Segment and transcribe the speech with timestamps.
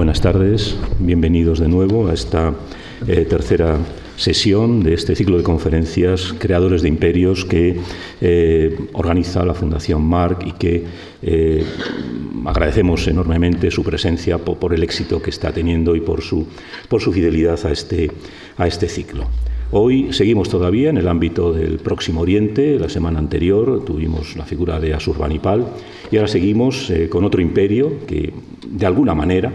[0.00, 2.54] Buenas tardes, bienvenidos de nuevo a esta
[3.06, 3.76] eh, tercera
[4.16, 7.78] sesión de este ciclo de conferencias Creadores de Imperios que
[8.22, 10.84] eh, organiza la Fundación Marc y que
[11.20, 11.66] eh,
[12.46, 16.46] agradecemos enormemente su presencia por, el éxito que está teniendo y por su,
[16.88, 18.10] por su fidelidad a este,
[18.56, 19.26] a este ciclo.
[19.70, 22.78] Hoy seguimos todavía en el ámbito del Próximo Oriente.
[22.78, 25.66] La semana anterior tuvimos la figura de Asurbanipal
[26.10, 28.32] y ahora seguimos con otro imperio que,
[28.66, 29.52] de alguna manera,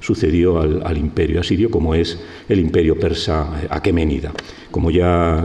[0.00, 2.18] sucedió al, imperio asirio, como es
[2.48, 4.32] el imperio persa eh, aqueménida.
[4.70, 5.44] Como ya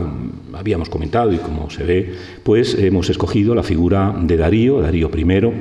[0.52, 5.52] habíamos comentado y como se ve, pues hemos escogido la figura de Darío, Darío I,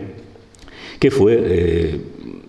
[1.00, 2.02] que fue eh,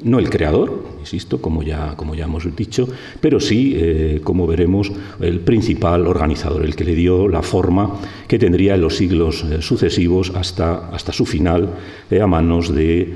[0.03, 2.89] no el creador, insisto, como ya, como ya hemos dicho,
[3.21, 4.91] pero sí, eh, como veremos,
[5.21, 9.61] el principal organizador, el que le dio la forma que tendría en los siglos eh,
[9.61, 11.69] sucesivos hasta, hasta su final
[12.11, 13.15] eh, a manos de,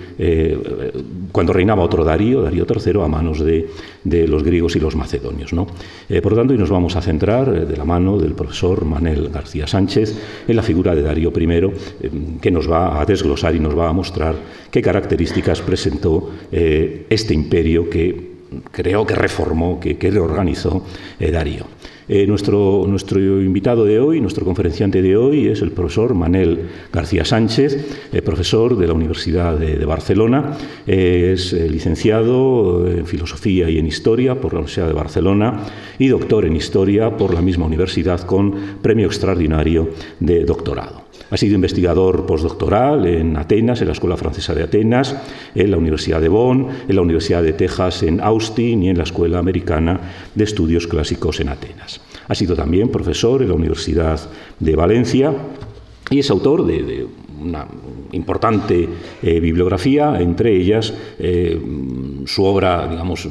[1.33, 3.69] cuando reinaba otro Darío, Darío III, a manos de,
[4.05, 5.53] de los griegos y los macedonios.
[5.53, 5.67] ¿no?
[6.23, 9.67] por lo tanto, hoy nos vamos a centrar de la mano del profesor Manel García
[9.67, 13.89] Sánchez en la figura de Darío I, que nos va a desglosar y nos va
[13.89, 14.35] a mostrar
[14.71, 18.39] qué características presentó este imperio que
[18.71, 20.85] creó, que reformó, que, reorganizó
[21.19, 21.65] eh, Darío.
[22.11, 22.87] Eh, nuestro,
[23.43, 28.79] invitado de hoy, nuestro conferenciante de hoy es el profesor Manel García Sánchez, eh, profesor
[28.79, 34.87] de la Universidad de, Barcelona, es licenciado en Filosofía y en Historia por la Universidad
[34.87, 35.67] de Barcelona
[35.99, 41.08] y doctor en Historia por la misma universidad con premio extraordinario de doctorado.
[41.31, 45.15] Ha sido investigador postdoctoral en Atenas, en la Escuela Francesa de Atenas,
[45.55, 49.05] en la Universidad de Bonn, en la Universidad de Texas en Austin y en la
[49.05, 50.01] Escuela Americana
[50.35, 52.01] de Estudios Clásicos en Atenas.
[52.29, 54.21] Ha sido también profesor en la Universidad
[54.59, 55.35] de Valencia
[56.11, 57.07] y es autor de,
[57.41, 57.67] una
[58.13, 58.89] importante
[59.23, 61.61] eh, bibliografía, entre ellas eh,
[62.27, 63.29] su obra, digamos,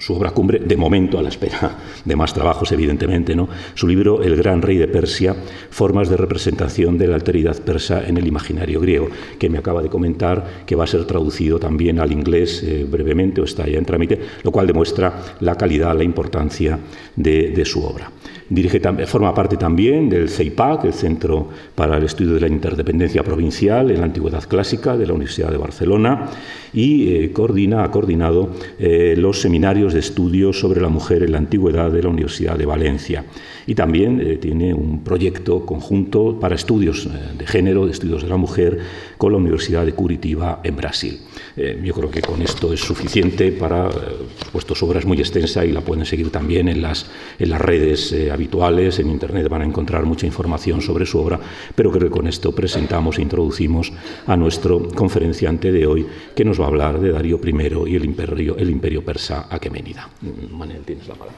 [0.00, 3.48] su obra cumbre, de momento a la espera de más trabajos, evidentemente, ¿no?
[3.74, 5.36] su libro El gran rey de Persia,
[5.70, 9.08] formas de representación de la alteridad persa en el imaginario griego,
[9.38, 13.40] que me acaba de comentar que va a ser traducido también al inglés eh, brevemente
[13.40, 16.78] o está ya en trámite, lo cual demuestra la calidad, la importancia
[17.16, 18.10] de su obra.
[18.50, 23.92] Dirige, forma parte también del CEIPAC, el Centro para el Estudio de la Interdependencia Provincial
[23.92, 26.30] en la Antigüedad Clásica de la Universidad de Barcelona
[26.72, 31.38] y eh, coordina, ha coordinado eh, los seminarios de estudio sobre la mujer en la
[31.38, 33.24] antigüedad de la Universidad de Valencia.
[33.66, 37.08] Y también eh, tiene un proyecto conjunto para estudios
[37.38, 38.78] de género, de estudios de la mujer,
[39.16, 41.20] con la Universidad de Curitiba en Brasil.
[41.56, 45.64] yo creo que con esto es suficiente para, por supuesto, su obra es muy extensa
[45.64, 49.64] y la pueden seguir también en las, en las redes habituales, en Internet van a
[49.66, 51.38] encontrar mucha información sobre su obra,
[51.74, 53.92] pero creo que con esto presentamos e introducimos
[54.26, 58.04] a nuestro conferenciante de hoy, que nos va a hablar de Darío I y el
[58.04, 60.08] imperio, el imperio persa aqueménida.
[60.52, 61.36] Manel, tienes la palabra.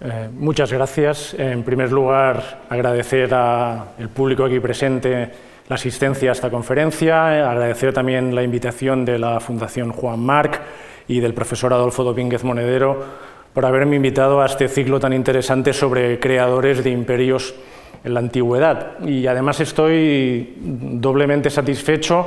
[0.00, 1.34] Eh, muchas gracias.
[1.34, 5.30] En primer lugar, agradecer al público aquí presente
[5.66, 10.60] la asistencia a esta conferencia, agradecer también la invitación de la Fundación Juan Marc
[11.08, 16.20] y del profesor Adolfo Domínguez Monedero por haberme invitado a este ciclo tan interesante sobre
[16.20, 17.56] creadores de imperios
[18.04, 19.00] en la antigüedad.
[19.04, 22.24] Y además estoy doblemente satisfecho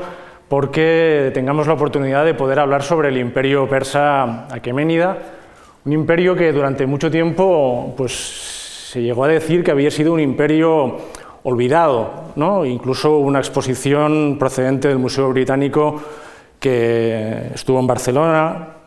[0.50, 5.20] porque tengamos la oportunidad de poder hablar sobre el imperio persa aqueménida,
[5.86, 10.20] un imperio que durante mucho tiempo pues, se llegó a decir que había sido un
[10.20, 10.98] imperio
[11.44, 12.66] olvidado, ¿no?
[12.66, 15.96] incluso una exposición procedente del Museo Británico
[16.60, 18.81] que estuvo en Barcelona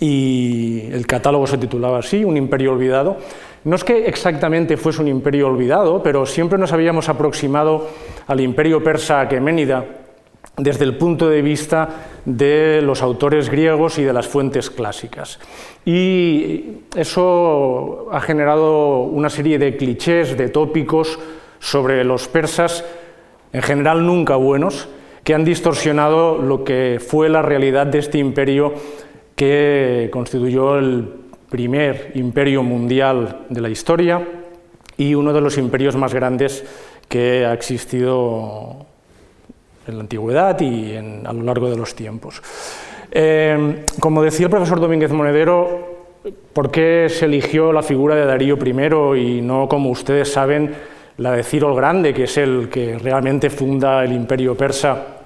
[0.00, 3.16] y el catálogo se titulaba así, Un imperio olvidado.
[3.64, 7.88] No es que exactamente fuese un imperio olvidado, pero siempre nos habíamos aproximado
[8.26, 9.84] al imperio persa aqueménida
[10.56, 11.88] desde el punto de vista
[12.24, 15.38] de los autores griegos y de las fuentes clásicas.
[15.84, 21.18] Y eso ha generado una serie de clichés, de tópicos
[21.60, 22.84] sobre los persas,
[23.52, 24.88] en general nunca buenos,
[25.24, 28.74] que han distorsionado lo que fue la realidad de este imperio
[29.38, 31.08] que constituyó el
[31.48, 34.20] primer imperio mundial de la historia
[34.96, 36.64] y uno de los imperios más grandes
[37.08, 38.84] que ha existido
[39.86, 42.42] en la antigüedad y a lo largo de los tiempos.
[43.12, 46.08] Eh, como decía el profesor Domínguez Monedero,
[46.52, 50.74] ¿por qué se eligió la figura de Darío I y no, como ustedes saben,
[51.18, 55.17] la de Ciro el Grande, que es el que realmente funda el imperio persa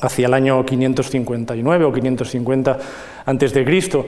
[0.00, 2.78] hacia el año 559 o 550
[3.26, 4.06] antes de Cristo.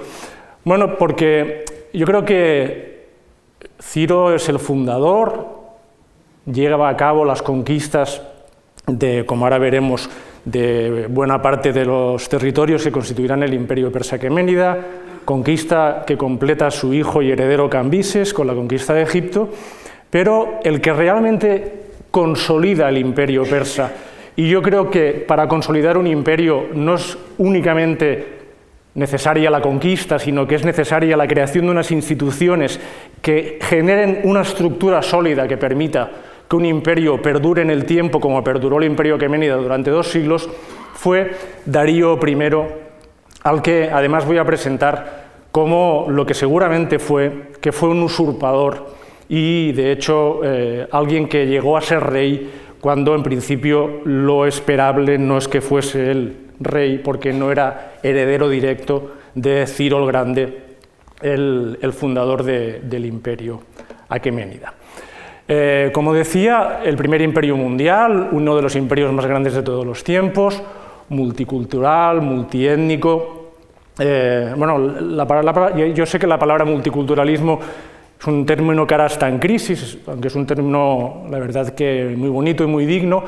[0.64, 3.06] Bueno, porque yo creo que
[3.80, 5.56] Ciro es el fundador,
[6.44, 8.22] lleva a cabo las conquistas
[8.86, 10.08] de, como ahora veremos,
[10.44, 14.78] de buena parte de los territorios que constituirán el imperio persa aqueménida,
[15.24, 19.48] conquista que completa su hijo y heredero Cambises con la conquista de Egipto,
[20.08, 23.92] pero el que realmente consolida el imperio persa.
[24.36, 28.36] Y yo creo que para consolidar un imperio no es únicamente
[28.94, 32.80] necesaria la conquista, sino que es necesaria la creación de unas instituciones
[33.22, 36.10] que generen una estructura sólida que permita
[36.48, 40.48] que un imperio perdure en el tiempo como perduró el imperio Aqueménida durante dos siglos,
[40.94, 41.32] fue
[41.64, 42.38] Darío I,
[43.42, 48.94] al que además voy a presentar como lo que seguramente fue, que fue un usurpador
[49.28, 52.50] y de hecho eh, alguien que llegó a ser rey
[52.86, 58.48] cuando en principio lo esperable no es que fuese el rey, porque no era heredero
[58.48, 60.62] directo de Ciro el Grande,
[61.20, 63.60] el, fundador del imperio
[64.08, 64.72] aqueménida.
[65.48, 69.84] Eh, como decía, el primer imperio mundial, uno de los imperios más grandes de todos
[69.84, 70.62] los tiempos,
[71.08, 73.50] multicultural, multiétnico.
[73.98, 75.26] Eh, bueno,
[75.92, 77.58] yo sé que la palabra multiculturalismo
[78.18, 82.14] es un término que ahora está en crisis, aunque es un término, la verdad, que
[82.16, 83.24] muy bonito y muy digno.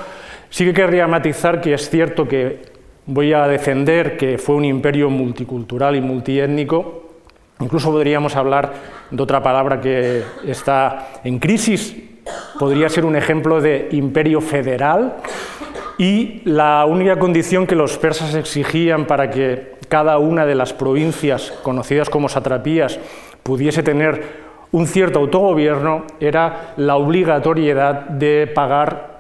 [0.49, 2.63] Sí que querría matizar que es cierto que
[3.07, 7.05] voy a defender que fue un imperio multicultural y multiétnico.
[7.61, 8.73] Incluso podríamos hablar
[9.11, 11.97] de otra palabra que está en crisis.
[12.59, 15.17] Podría ser un ejemplo de imperio federal.
[15.99, 21.53] Y la única condición que los persas exigían para que cada una de las provincias
[21.63, 23.01] conocidas como satrapías
[23.43, 29.19] pudiese tener un cierto autogobierno era la obligatoriedad de pagar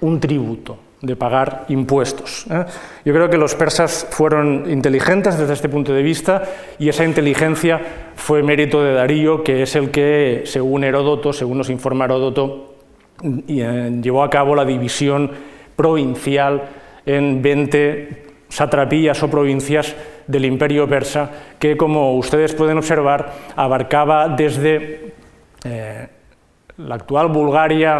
[0.00, 2.46] un tributo, de pagar impuestos.
[2.50, 2.64] ¿eh?
[3.04, 6.42] Yo creo que los persas fueron inteligentes desde este punto de vista
[6.78, 7.80] y esa inteligencia
[8.14, 12.74] fue mérito de Darío, que es el que, según Heródoto, según nos informa Heródoto,
[13.22, 15.30] eh, llevó a cabo la división
[15.76, 16.62] provincial
[17.06, 19.94] en 20 satrapías o provincias
[20.26, 25.12] del imperio persa, que como ustedes pueden observar, abarcaba desde
[25.64, 26.08] eh,
[26.78, 27.98] la actual Bulgaria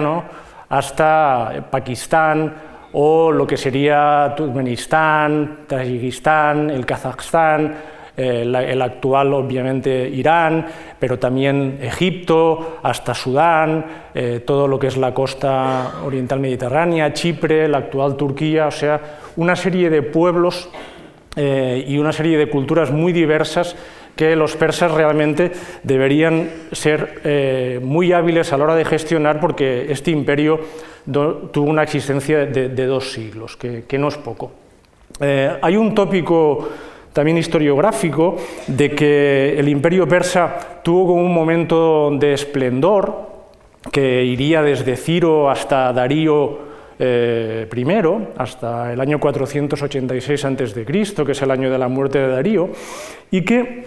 [0.68, 2.54] hasta Pakistán
[2.92, 7.74] o lo que sería Turkmenistán, Tayikistán, el Kazajstán,
[8.16, 10.66] eh, el actual obviamente Irán,
[11.00, 13.84] pero también Egipto, hasta Sudán,
[14.14, 19.00] eh, todo lo que es la costa oriental mediterránea, Chipre, la actual Turquía, o sea,
[19.34, 20.70] una serie de pueblos
[21.36, 23.76] eh, y una serie de culturas muy diversas
[24.16, 25.50] que los persas realmente
[25.82, 30.60] deberían ser eh, muy hábiles a la hora de gestionar porque este imperio
[31.04, 34.52] tuvo una existencia de, dos siglos, que, no es poco.
[35.20, 36.69] Eh, hay un tópico
[37.12, 38.36] también historiográfico
[38.66, 43.34] de que el imperio persa tuvo como un momento de esplendor
[43.92, 46.73] que iría desde Ciro hasta Darío
[47.06, 52.28] eh, primero, hasta el año 486 a.C., que es el año de la muerte de
[52.28, 52.70] Darío,
[53.30, 53.84] y que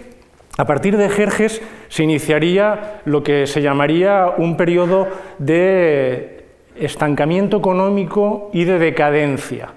[0.56, 6.44] a partir de Jerjes se iniciaría lo que se llamaría un periodo de
[6.76, 9.70] estancamiento económico y de decadencia.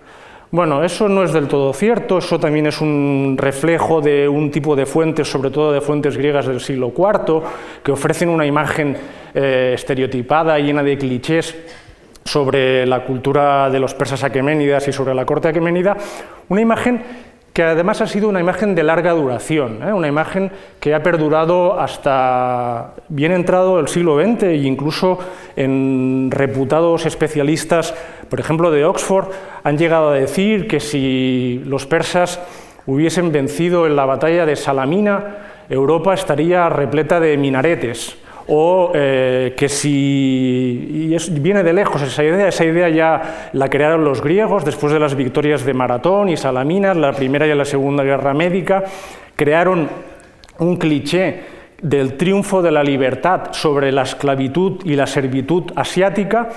[0.52, 4.76] Bueno, eso no es del todo cierto, eso también es un reflejo de un tipo
[4.76, 7.42] de fuentes, sobre todo de fuentes griegas del siglo IV,
[7.82, 8.98] que ofrecen una imagen
[9.34, 11.56] eh, estereotipada, llena de clichés
[12.32, 15.98] sobre la cultura de los persas aqueménidas y sobre la corte aqueménida,
[16.48, 17.04] una imagen
[17.52, 19.92] que además ha sido una imagen de larga duración, ¿eh?
[19.92, 20.50] una imagen
[20.80, 25.20] que ha perdurado hasta bien entrado el siglo XX e incluso
[25.58, 27.94] en reputados especialistas,
[28.30, 29.28] por ejemplo de Oxford,
[29.66, 32.40] han llegado a decir que si los persas
[32.86, 38.16] hubiesen vencido en la batalla de Salamina, Europa estaría repleta de minaretes
[38.54, 44.04] o eh, que si y viene de lejos esa idea, esa idea ya la crearon
[44.04, 48.04] los griegos después de las victorias de Maratón y Salaminas, la Primera y la Segunda
[48.04, 48.84] Guerra Médica,
[49.38, 49.88] crearon
[50.60, 51.44] un cliché
[51.82, 56.50] del triunfo de la libertad sobre la esclavitud y la servitud asiática,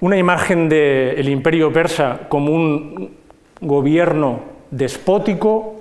[0.00, 3.10] una imagen del imperio persa como un
[3.60, 5.74] gobierno despótico,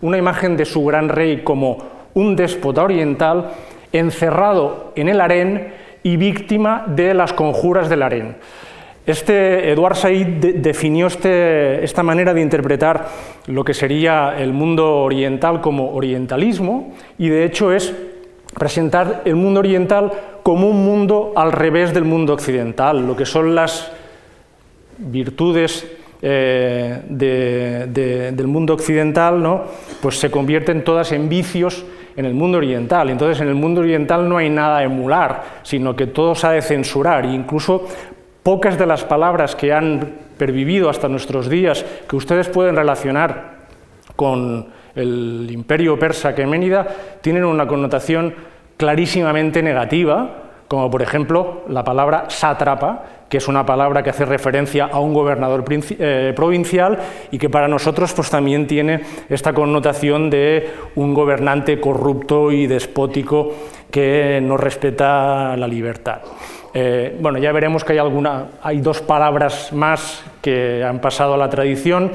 [0.00, 1.76] una imagen de su gran rey como
[2.14, 3.50] un déspota oriental,
[3.92, 5.72] encerrado en el harén
[6.02, 8.36] y víctima de las conjuras del harén.
[9.04, 13.08] Este Eduard Said definió este, esta manera de interpretar
[13.46, 17.92] lo que sería el mundo oriental como orientalismo y de hecho es
[18.54, 20.12] presentar el mundo oriental
[20.44, 23.90] como un mundo al revés del mundo occidental, lo que son las
[24.98, 25.84] virtudes
[26.20, 29.64] eh, del mundo occidental, ¿no?
[30.00, 31.84] pues se convierten todas en vicios
[32.16, 33.10] en el mundo oriental.
[33.10, 36.50] Entonces, en el mundo oriental no hay nada a emular, sino que todo se ha
[36.50, 37.24] de censurar.
[37.24, 37.86] E incluso
[38.42, 43.52] pocas de las palabras que han pervivido hasta nuestros días, que ustedes pueden relacionar
[44.16, 46.86] con el imperio persa aqueménida
[47.20, 48.34] tienen una connotación
[48.76, 50.41] clarísimamente negativa,
[50.72, 55.12] como por ejemplo la palabra sátrapa, que es una palabra que hace referencia a un
[55.12, 56.98] gobernador eh, provincial
[57.30, 63.52] y que para nosotros pues, también tiene esta connotación de un gobernante corrupto y despótico
[63.90, 66.22] que no respeta la libertad.
[66.72, 71.36] Eh, bueno, ya veremos que hay, alguna, hay dos palabras más que han pasado a
[71.36, 72.12] la tradición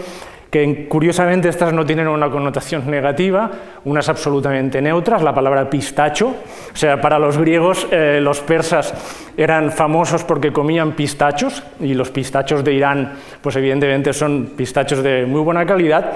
[0.49, 3.51] que curiosamente estas no tienen una connotación negativa,
[3.85, 8.93] unas absolutamente neutras, la palabra pistacho, o sea, para los griegos eh, los persas
[9.35, 15.25] eran famosos porque comían pistachos y los pistachos de Irán, pues evidentemente son pistachos de
[15.25, 16.13] muy buena calidad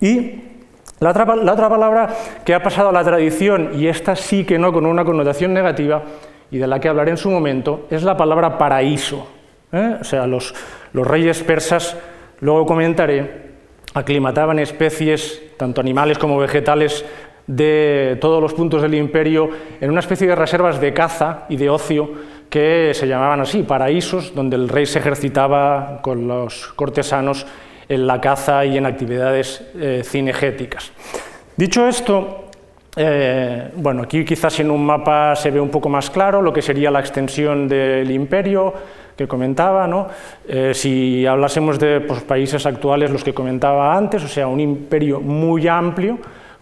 [0.00, 0.40] y
[1.02, 2.08] la otra, la otra palabra
[2.44, 6.00] que ha pasado a la tradición, y esta sí que no con una connotación negativa,
[6.48, 9.26] y de la que hablaré en su momento, es la palabra paraíso.
[9.72, 9.96] ¿eh?
[10.00, 10.54] O sea, los,
[10.92, 11.96] los reyes persas,
[12.38, 13.51] luego comentaré,
[13.94, 17.04] aclimataban especies, tanto animales como vegetales,
[17.46, 21.70] de todos los puntos del imperio en una especie de reservas de caza y de
[21.70, 22.10] ocio
[22.48, 27.46] que se llamaban así, paraísos, donde el rey se ejercitaba con los cortesanos
[27.88, 30.92] en la caza y en actividades eh, cinegéticas.
[31.56, 32.46] Dicho esto,
[32.94, 36.60] eh, bueno, aquí quizás en un mapa se ve un poco más claro lo que
[36.60, 38.74] sería la extensión del imperio,
[39.16, 40.08] que comentaba, ¿no?
[40.46, 45.20] Eh, si hablásemos de pues, países actuales, los que comentaba antes, o sea, un imperio
[45.20, 46.18] muy amplio,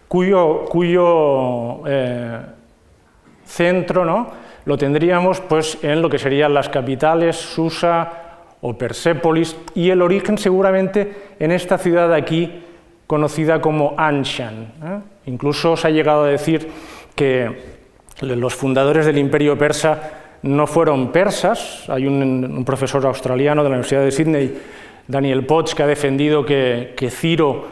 [0.07, 2.39] cuyo, cuyo eh,
[3.45, 4.29] centro ¿no?
[4.65, 8.13] lo tendríamos pues, en lo que serían las capitales, Susa
[8.61, 12.63] o Persépolis, y el origen seguramente en esta ciudad de aquí,
[13.11, 14.73] conocida como Anshan.
[14.85, 15.01] ¿eh?
[15.27, 16.69] Incluso se ha llegado a decir
[17.17, 17.81] que
[18.21, 20.13] los fundadores del imperio persa
[20.43, 21.91] no fueron persas.
[21.91, 24.59] Hay un, profesor australiano de la Universidad de Sydney,
[25.09, 27.65] Daniel Potts, que ha defendido que, Ciro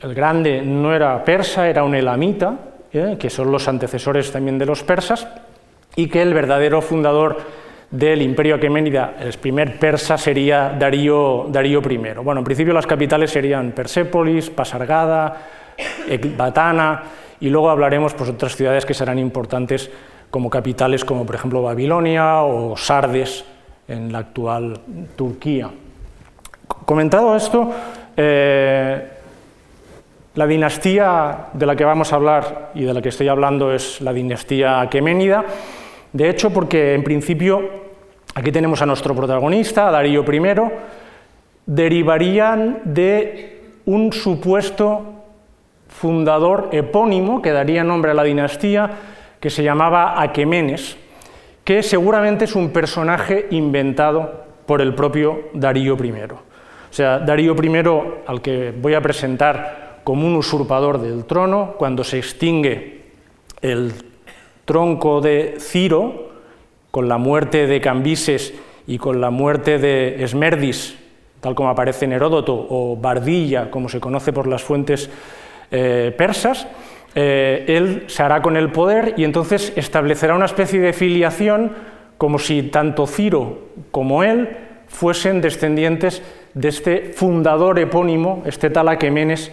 [0.00, 2.58] el Grande no era persa, era un elamita,
[2.92, 3.16] ¿eh?
[3.16, 5.28] que son los antecesores también de los persas,
[5.94, 7.38] y que el verdadero fundador
[7.90, 11.96] del imperio aqueménida, el primer persa, sería Darío, Darío I.
[12.22, 15.36] Bueno, en principio las capitales serían Persépolis, Pasargada,
[16.08, 17.02] Ecbatana,
[17.40, 19.90] y luego hablaremos pues, otras ciudades que serán importantes
[20.30, 23.44] como capitales como por ejemplo Babilonia o Sardes
[23.86, 24.78] en la actual
[25.16, 25.70] Turquía.
[26.84, 27.70] Comentado esto,
[28.16, 29.08] eh,
[30.34, 34.00] la dinastía de la que vamos a hablar y de la que estoy hablando es
[34.02, 35.44] la dinastía aqueménida,
[36.12, 37.62] de hecho porque en principio
[38.34, 40.54] aquí tenemos a nuestro protagonista, Darío I,
[41.66, 45.18] derivarían de un supuesto
[45.88, 48.90] fundador epónimo que daría nombre a la dinastía,
[49.40, 50.96] que se llamaba Aquemenes,
[51.64, 56.12] que seguramente es un personaje inventado por el propio Darío I.
[56.30, 57.82] O sea, Darío I,
[58.26, 63.02] al que voy a presentar como un usurpador del trono, cuando se extingue
[63.60, 63.92] el
[64.68, 66.28] tronco de Ciro,
[66.90, 68.52] con la muerte de Cambises
[68.86, 70.94] y con la muerte de Esmerdis,
[71.40, 75.08] tal como aparece en Heródoto, o Bardilla, como se conoce por las fuentes
[75.70, 76.68] eh, persas,
[77.14, 81.72] eh, él se hará con el poder y entonces establecerá una especie de filiación
[82.18, 84.50] como si tanto Ciro como él
[84.86, 86.22] fuesen descendientes
[86.52, 89.50] de este fundador epónimo, este tal Aquemenes,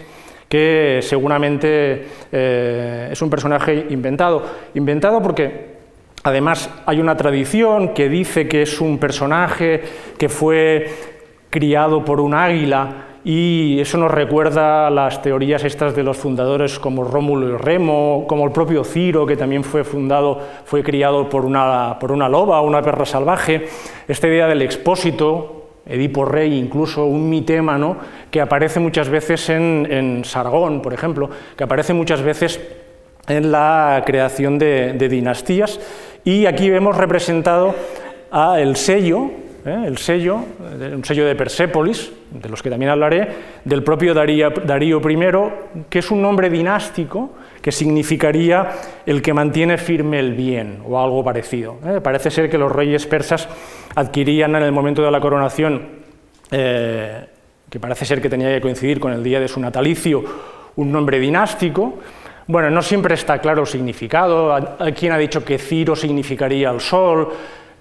[0.55, 4.41] que seguramente eh, es un personaje inventado.
[4.73, 5.75] Inventado porque
[6.23, 9.81] además hay una tradición que dice que es un personaje
[10.17, 10.87] que fue
[11.49, 17.03] criado por un águila y eso nos recuerda las teorías estas de los fundadores como
[17.03, 21.97] Rómulo y Remo, como el propio Ciro, que también fue fundado, fue criado por una,
[21.99, 23.67] por una loba, una perra salvaje.
[24.07, 25.54] Esta idea del expósito,
[25.85, 27.97] Edipo Rey, incluso un mitema, ¿no?
[28.31, 32.59] que aparece muchas veces en, Sargón, por ejemplo, que aparece muchas veces
[33.27, 35.79] en la creación de, de dinastías.
[36.23, 37.75] Y aquí vemos representado
[38.31, 39.29] a el sello,
[39.65, 39.83] ¿eh?
[39.85, 40.39] el sello,
[40.93, 43.27] un sello de Persépolis, de los que también hablaré,
[43.63, 47.31] del propio Darío, I, que es un nombre dinástico
[47.61, 48.69] que significaría
[49.05, 51.79] el que mantiene firme el bien o algo parecido.
[51.85, 51.99] ¿eh?
[52.01, 53.49] Parece ser que los reyes persas
[53.95, 55.81] adquirían en el momento de la coronación,
[56.51, 57.25] eh,
[57.69, 60.23] que parece ser que tenía que coincidir con el día de su natalicio,
[60.75, 61.99] un nombre dinástico.
[62.47, 64.53] Bueno, no siempre está claro el significado.
[64.79, 67.29] Hay quien ha dicho que Ciro significaría el sol,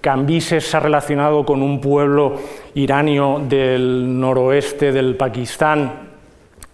[0.04, 2.34] Cambises se ha relacionado con un pueblo
[2.74, 6.10] iranio del noroeste del Pakistán.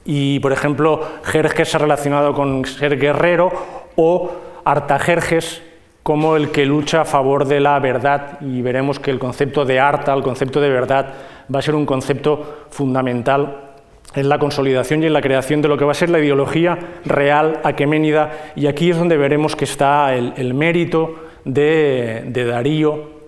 [0.04, 3.52] Y, por ejemplo, Jerjes se ha relacionado con ser guerrero
[3.94, 4.32] o
[4.64, 5.62] Artajerjes
[6.02, 8.40] como el que lucha a favor de la verdad.
[8.40, 11.14] Y veremos que el concepto de Arta, el concepto de verdad,
[11.54, 13.70] va a ser un concepto fundamental
[14.16, 16.76] en la consolidación y en la creación de lo que va a ser la ideología
[17.04, 23.19] real aqueménida, y aquí es donde veremos que está el, mérito de, Darío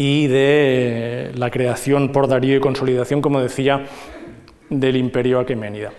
[0.00, 3.84] y de la creación por Darío y consolidación, como decía,
[4.70, 5.90] del imperio aqueménida.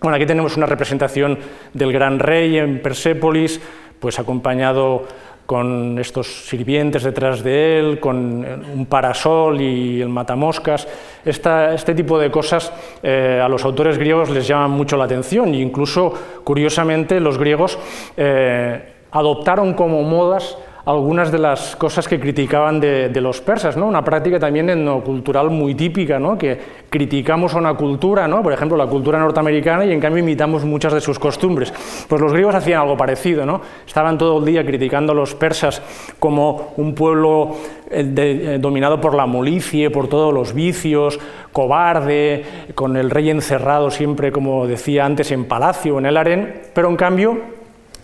[0.00, 1.36] Bueno, aquí tenemos una representación
[1.74, 3.60] del gran rey en Persépolis,
[3.98, 5.08] pues acompañado
[5.44, 8.46] con estos sirvientes detrás de él, con
[8.76, 10.86] un parasol y el matamoscas.
[11.24, 12.72] este tipo de cosas
[13.02, 17.76] eh, a los autores griegos les llaman mucho la atención e incluso, curiosamente, los griegos
[18.16, 23.86] eh, adoptaron como modas algunas de las cosas que criticaban de, los persas, ¿no?
[23.86, 26.36] una práctica también etnocultural muy típica, ¿no?
[26.36, 26.58] que
[26.90, 28.42] criticamos a una cultura, ¿no?
[28.42, 31.72] por ejemplo la cultura norteamericana, y en cambio imitamos muchas de sus costumbres.
[32.08, 33.60] Pues los griegos hacían algo parecido, ¿no?
[33.86, 35.80] estaban todo el día criticando a los persas
[36.18, 37.54] como un pueblo
[37.88, 41.20] eh, eh, dominado por la molicie, por todos los vicios,
[41.52, 46.88] cobarde, con el rey encerrado siempre, como decía antes, en palacio, en el harén, pero
[46.88, 47.38] en cambio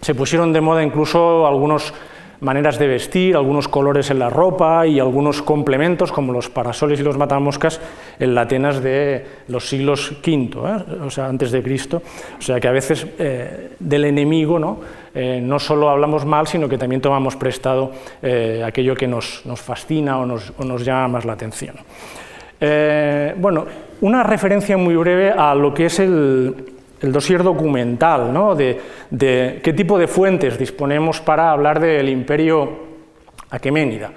[0.01, 1.93] se pusieron de moda incluso algunos
[2.41, 7.03] maneras de vestir, algunos colores en la ropa y algunos complementos como los parasoles y
[7.03, 7.81] los matamoscas
[8.19, 11.05] en la Atenas de los siglos V, ¿eh?
[11.05, 12.03] o sea, antes de Cristo.
[12.39, 14.79] O sea que a veces eh, del enemigo ¿no?
[15.15, 17.93] Eh, no solo hablamos mal, sino que también tomamos prestado
[18.65, 21.77] aquello que nos, nos fascina o nos, o nos, llama más la atención.
[23.37, 23.67] bueno,
[24.01, 28.55] una referencia muy breve a lo que es el, el dossier documental, ¿no?
[28.55, 28.81] de,
[29.63, 32.89] qué tipo de fuentes disponemos para hablar del imperio
[33.51, 34.11] aqueménida.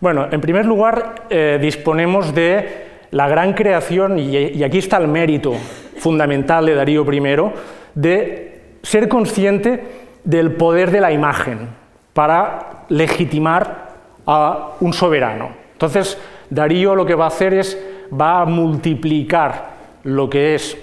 [0.00, 5.54] Bueno, en primer lugar, eh, disponemos de la gran creación, y, aquí está el mérito
[5.96, 7.50] fundamental de Darío I,
[7.94, 9.82] de ser consciente
[10.22, 11.68] del poder de la imagen
[12.12, 13.88] para legitimar
[14.26, 15.50] a un soberano.
[15.72, 16.18] Entonces,
[16.50, 17.78] Darío lo que va a hacer es,
[18.12, 20.76] va a multiplicar lo que es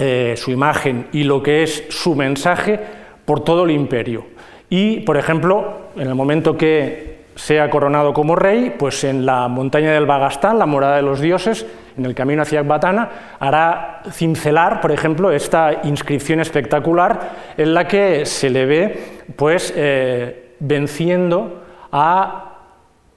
[0.00, 2.80] eh, su imagen y lo que es su mensaje
[3.26, 4.24] por todo el imperio.
[4.70, 9.92] Y, por ejemplo, en el momento que sea coronado como rey, pues en la montaña
[9.92, 11.66] del Bagastán, la morada de los dioses,
[11.98, 18.24] en el camino hacia Ecbatana, hará cincelar, por ejemplo, esta inscripción espectacular en la que
[18.24, 19.04] se le ve
[19.36, 22.46] pues, eh, venciendo a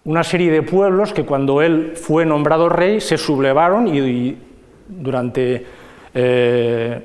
[0.03, 4.37] una serie de pueblos que cuando él fue nombrado rey se sublevaron y
[4.87, 5.65] durante
[6.13, 7.01] eh,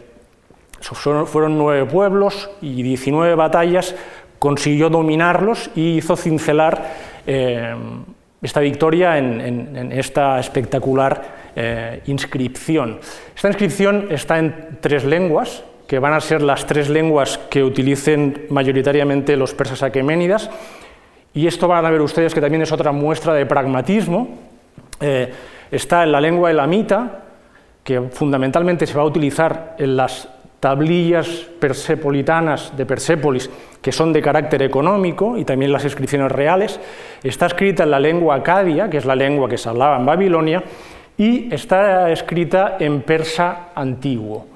[0.80, 3.94] fueron nueve pueblos y 19 batallas,
[4.38, 6.94] consiguió dominarlos y hizo cincelar
[7.26, 7.74] eh,
[8.40, 13.00] esta victoria en, esta espectacular eh, inscripción.
[13.34, 18.46] Esta inscripción está en tres lenguas, que van a ser las tres lenguas que utilicen
[18.50, 20.50] mayoritariamente los persas aqueménidas,
[21.34, 24.38] y esto van a ver ustedes que también es otra muestra de pragmatismo.
[25.70, 27.27] está en la lengua elamita,
[27.84, 30.28] que fundamentalmente se va a utilizar en las
[30.60, 33.48] tablillas persepolitanas de Persépolis,
[33.80, 36.80] que son de carácter económico, y también las inscripciones reales.
[37.22, 40.64] Está escrita en la lengua acadia, que es la lengua que se hablaba en Babilonia,
[41.16, 44.46] y está escrita en persa antiguo.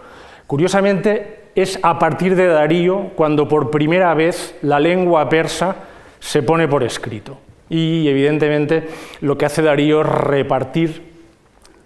[0.47, 5.77] Curiosamente, es a partir de Darío cuando por primera vez la lengua persa
[6.19, 7.39] se pone por escrito.
[7.69, 8.89] Y evidentemente
[9.21, 11.12] lo que hace Darío es repartir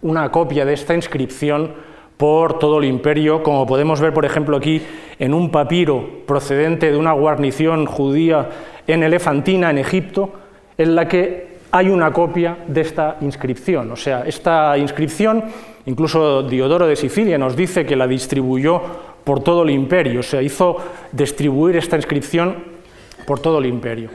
[0.06, 1.72] una copia de esta inscripción
[2.16, 4.80] por todo el imperio, como podemos ver, por ejemplo, aquí
[5.18, 8.48] en un papiro procedente de una guarnición judía
[8.86, 10.32] en Elefantina, en Egipto,
[10.78, 13.90] en la que hay una copia de esta inscripción.
[13.90, 15.44] O sea, esta inscripción,
[15.84, 18.80] incluso Diodoro de Sicilia nos dice que la distribuyó
[19.24, 20.76] por todo el imperio, o sea, hizo
[21.12, 22.54] distribuir esta inscripción
[23.26, 24.08] por todo el imperio.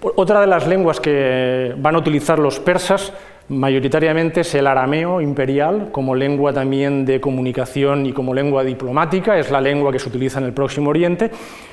[0.00, 3.12] Otra de las lenguas que van a utilizar los persas
[3.48, 9.50] Mayoritariamente es el arameo imperial como lengua también de comunicación y como lengua diplomática, es
[9.50, 11.30] la lengua que se utiliza en el Próximo Oriente.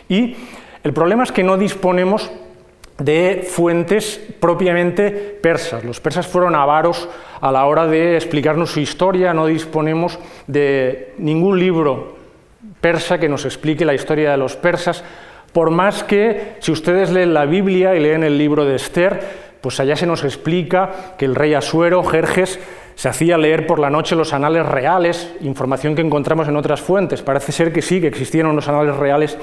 [0.08, 0.36] Y
[0.84, 2.32] el problema es que no disponemos
[2.98, 5.84] de fuentes propiamente persas.
[5.84, 7.10] Los persas fueron avaros
[7.42, 12.16] a la hora de explicarnos su historia, no disponemos de ningún libro
[12.80, 15.04] persa que nos explique la historia de los persas,
[15.52, 19.80] por más que si ustedes leen la Biblia y leen el libro de Esther, pues
[19.80, 22.60] allá se nos explica que el rey Asuero, Jerjes,
[22.94, 27.24] se hacía leer por la noche los anales reales, información que encontramos en otras fuentes.
[27.24, 29.36] Parece ser que sí, que existieron unos anales reales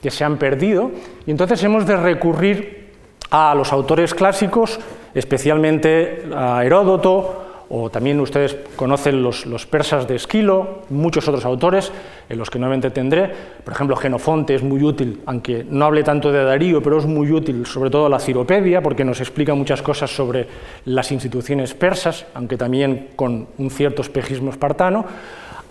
[0.00, 0.92] que se han perdido.
[1.26, 2.94] Y entonces hemos de recurrir
[3.30, 4.80] a los autores clásicos,
[5.12, 11.90] especialmente a Heródoto, o también ustedes conocen los, persas de Esquilo, muchos otros autores,
[12.28, 13.30] en los que no me entretendré.
[13.64, 17.32] Por ejemplo, Genofonte es muy útil, aunque no hable tanto de Darío, pero es muy
[17.32, 20.46] útil, sobre todo la Ciropedia, porque nos explica muchas cosas sobre
[20.84, 25.04] las instituciones persas, aunque también con un cierto espejismo espartano.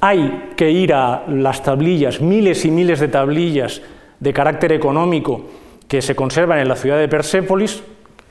[0.01, 3.81] hay que ir a las tablillas, miles y miles de tablillas
[4.19, 5.45] de carácter económico
[5.87, 7.81] que se conservan en la ciudad de Persépolis,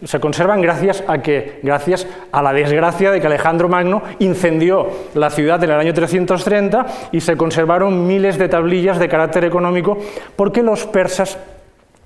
[0.03, 5.31] se conservan gracias a que gracias a la desgracia de que Alejandro Magno incendió la
[5.31, 9.99] ciudad en el año 330 y se conservaron miles de tablillas de carácter económico
[10.37, 11.39] porque los persas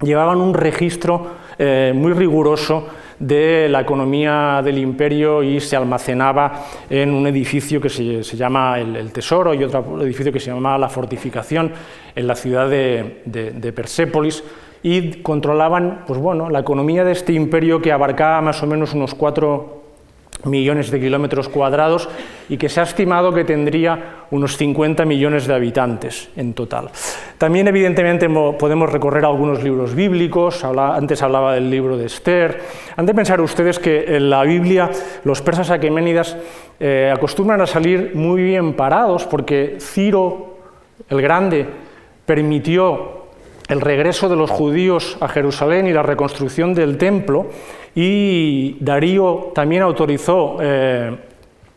[0.02, 1.26] llevaban un registro
[1.58, 2.86] eh, muy riguroso
[3.18, 9.10] de la economía del imperio y se almacenaba en un edificio que se, llama el,
[9.12, 11.72] Tesoro y otro edificio que se llama la Fortificación
[12.14, 14.44] en la ciudad de, Persépolis
[14.82, 19.14] y controlaban pues bueno, la economía de este imperio que abarcaba más o menos unos
[19.14, 19.78] cuatro
[20.44, 22.08] millones de kilómetros cuadrados
[22.48, 26.90] y que se ha estimado que tendría unos 50 millones de habitantes en total.
[27.38, 32.60] También, evidentemente, podemos recorrer algunos libros bíblicos, antes hablaba del libro de Esther.
[32.96, 34.90] Han de pensar ustedes que en la Biblia
[35.24, 36.36] los persas aqueménidas
[36.78, 40.58] eh, acostumbran a salir muy bien parados porque Ciro
[41.08, 41.66] el Grande
[42.26, 43.17] permitió
[43.68, 47.46] el regreso de los judíos a Jerusalén y la reconstrucción del templo,
[47.94, 51.16] y Darío también autorizó eh,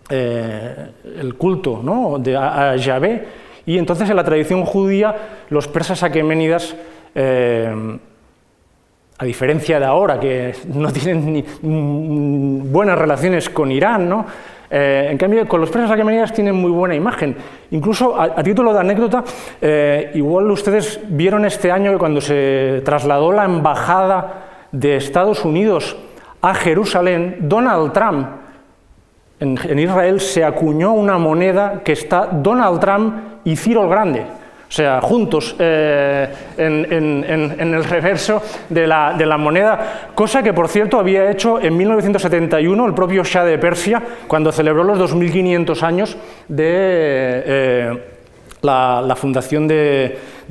[0.09, 0.75] eh,
[1.19, 3.27] el culto de, a, Yahvé,
[3.65, 5.15] y entonces en la tradición judía
[5.49, 6.75] los persas aqueménidas,
[7.13, 7.99] eh,
[9.17, 14.25] a diferencia de ahora, que no tienen ni mm, buenas relaciones con Irán, ¿no?
[14.71, 17.35] En cambio, con los persas aqueménidas tienen muy buena imagen.
[17.71, 19.23] Incluso, a, título de anécdota,
[20.13, 25.97] igual ustedes vieron este año que cuando se trasladó la embajada de Estados Unidos
[26.41, 28.27] a Jerusalén, Donald Trump,
[29.41, 34.25] en, Israel se acuñó una moneda que está Donald Trump y Ciro el Grande,
[34.71, 41.29] o sea, juntos eh, en, el reverso de la, moneda, cosa que por cierto había
[41.29, 46.15] hecho en 1971 el propio Shah de Persia, cuando celebró los 2500 años
[46.47, 47.99] de eh,
[48.61, 49.67] la, fundación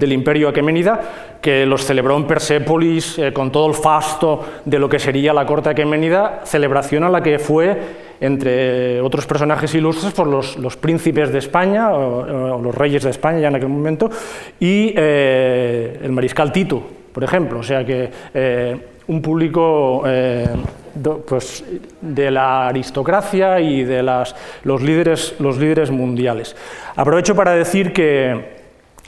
[0.00, 1.00] del imperio aqueménida
[1.40, 5.46] que los celebró en Persépolis eh, con todo el fasto de lo que sería la
[5.46, 11.38] corte aqueménida, celebración a la que fue, entre otros personajes ilustres, por los, príncipes de
[11.38, 14.10] España, o, los reyes de España ya en aquel momento,
[14.58, 16.82] y eh, el mariscal Tito,
[17.12, 17.60] por ejemplo.
[17.60, 20.02] O sea que eh, un público
[21.26, 21.64] pues,
[22.00, 26.54] de la aristocracia y de las, los, líderes, los líderes mundiales.
[26.96, 28.59] Aprovecho para decir que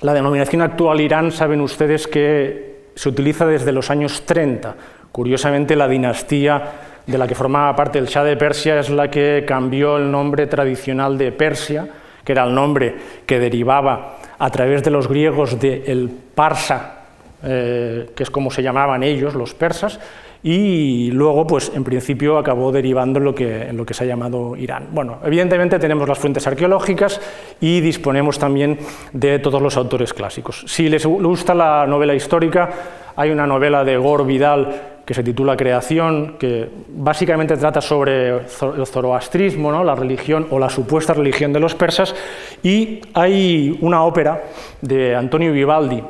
[0.03, 4.75] la denominación actual Irán, saben ustedes que se utiliza desde los años 30.
[5.13, 6.63] Curiosamente, la dinastía
[7.07, 10.47] de la que formaba parte el Shah de Persia es la que cambió el nombre
[10.47, 11.89] tradicional de Persia,
[12.25, 12.95] que era el nombre
[13.27, 17.03] que derivaba a través de los griegos del el Parsa,
[17.45, 19.99] eh, que es como se llamaban ellos, los persas,
[20.43, 24.07] y luego, pues en principio acabó derivando en lo, que, en lo que se ha
[24.07, 24.89] llamado Irán.
[24.91, 27.21] Bueno, evidentemente tenemos las fuentes arqueológicas
[27.61, 28.79] y disponemos también
[29.13, 30.65] de todos los autores clásicos.
[30.67, 32.71] Si les gusta la novela histórica,
[33.15, 38.87] hay una novela de Gore Vidal que se titula Creación, que básicamente trata sobre el
[38.87, 39.85] zoroastrismo, ¿no?
[39.85, 42.15] la religión o la supuesta religión de los persas,
[42.63, 44.43] y hay una ópera
[44.81, 46.03] de Antonio Vivaldi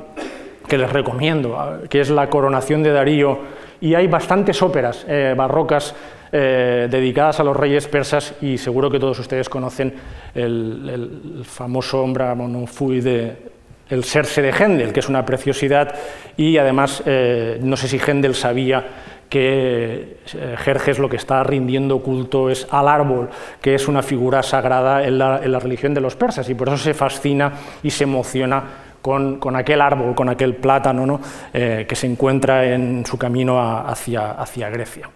[0.69, 3.39] que les recomiendo, que es La coronación de Darío
[3.83, 5.95] y hay bastantes óperas eh, barrocas
[6.31, 9.93] eh, dedicadas a los reyes persas y seguro que todos ustedes conocen
[10.35, 13.53] el, famoso Ombra Mononfui de
[13.91, 15.95] el Serse de Händel, que es una preciosidad
[16.37, 18.87] y además eh, no sé si Händel sabía
[19.29, 20.19] que
[20.59, 25.19] Jerjes lo que está rindiendo culto es al árbol, que es una figura sagrada en
[25.19, 28.92] la, en la religión de los persas y por eso se fascina y se emociona
[29.03, 31.21] con, aquel árbol, con aquel plátano
[31.53, 35.11] eh, que se encuentra en su camino hacia Grecia.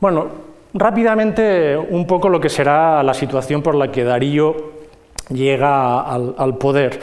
[0.00, 0.26] Bueno,
[0.72, 4.72] rápidamente un poco lo que será la situación por la que Darío
[5.30, 7.00] llega al, poder.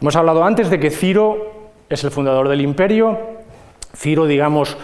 [0.00, 3.18] Hemos hablado antes de que Ciro es el fundador del imperio.
[3.94, 4.76] Ciro, digamos,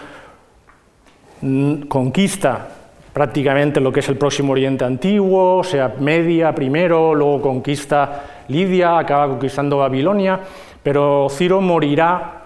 [1.89, 2.69] conquista
[3.15, 8.99] prácticamente lo que es el próximo Oriente Antiguo, o sea, Media primero, luego conquista Lidia,
[8.99, 10.41] acaba conquistando Babilonia,
[10.83, 12.43] pero Ciro morirá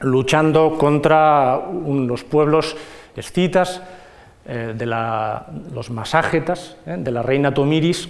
[0.00, 2.76] luchando contra los pueblos
[3.16, 3.82] escitas,
[4.46, 8.08] eh, de los maságetas, eh, de la reina Tomiris,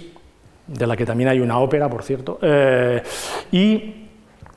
[0.67, 3.01] de la que también hay una ópera, por cierto, eh,
[3.51, 3.95] y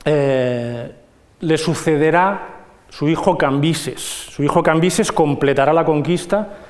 [0.05, 2.49] le sucederá
[2.89, 3.99] su hijo Cambises.
[3.99, 6.64] Su hijo Cambises completará la conquista,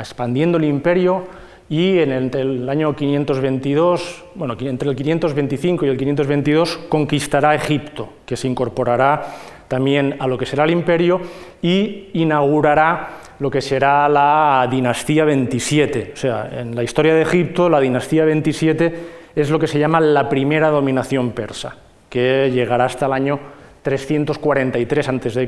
[0.00, 1.24] expandiendo el imperio,
[1.68, 8.36] y en el, año 522, bueno, entre el 525 y el 522 conquistará Egipto, que
[8.36, 9.24] se incorporará
[9.66, 11.20] también a lo que será el imperio
[11.62, 16.12] y inaugurará lo que será la dinastía 27.
[16.14, 18.94] O sea, en la historia de Egipto, la dinastía 27
[19.34, 21.76] es lo que se llama la primera dominación persa,
[22.10, 23.40] que llegará hasta el año
[23.82, 25.46] 343 a.C.,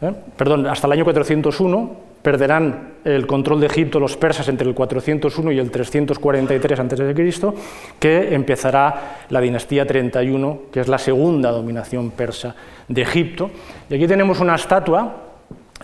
[0.00, 0.12] ¿eh?
[0.36, 5.52] perdón, hasta el año 401, perderán el control de Egipto los persas entre el 401
[5.52, 7.52] y el 343 a.C.,
[8.00, 12.54] que empezará la dinastía 31, que es la segunda dominación persa
[12.88, 13.50] de Egipto.
[13.88, 15.14] Y aquí tenemos una estatua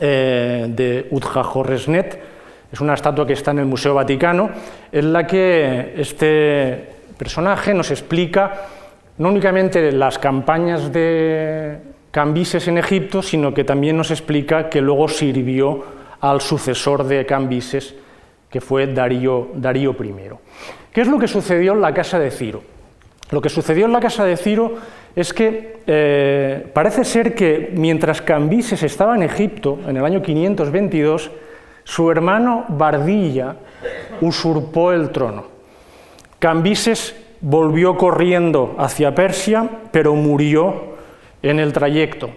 [0.01, 2.21] eh, de Utjahorresnet,
[2.73, 4.51] es una estatua que está en el Museo Vaticano,
[4.91, 8.63] en la que este personaje nos explica
[9.19, 11.79] no únicamente las campañas de
[12.13, 15.83] Cambises en Egipto, sino que también nos explica que luego sirvió
[16.21, 17.95] al sucesor de Cambises,
[18.51, 20.15] que fue Darío, I.
[20.93, 22.63] ¿Qué es lo que sucedió en la casa de Ciro?
[23.31, 24.75] Lo que sucedió en la casa de Ciro
[25.17, 31.31] es que eh, parece ser que mientras Cambises estaba en Egipto, en el año 522,
[31.83, 33.57] su hermano Bardilla
[34.21, 35.47] usurpó el trono.
[36.39, 40.92] Cambises volvió corriendo hacia Persia, pero murió
[41.43, 42.31] en el trayecto.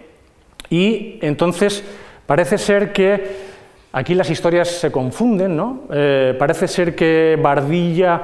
[0.69, 1.83] Y entonces
[2.25, 3.55] parece ser que
[3.93, 5.83] aquí las historias se confunden, ¿no?
[5.91, 8.23] Eh, parece ser que Bardilla,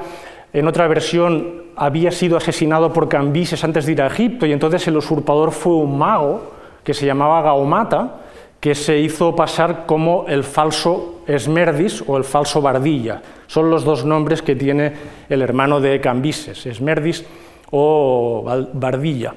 [0.52, 4.88] en otra versión, había sido asesinado por Cambises antes de ir a Egipto y entonces
[4.88, 6.52] el usurpador fue un mago
[6.84, 8.18] que se llamaba Gaumata,
[8.60, 13.22] que se hizo pasar como el falso Esmerdis o el falso Bardilla.
[13.48, 14.94] Son los dos nombres que tiene
[15.30, 17.26] el hermano de Cambises, Esmerdis
[17.72, 19.34] o Bardilla.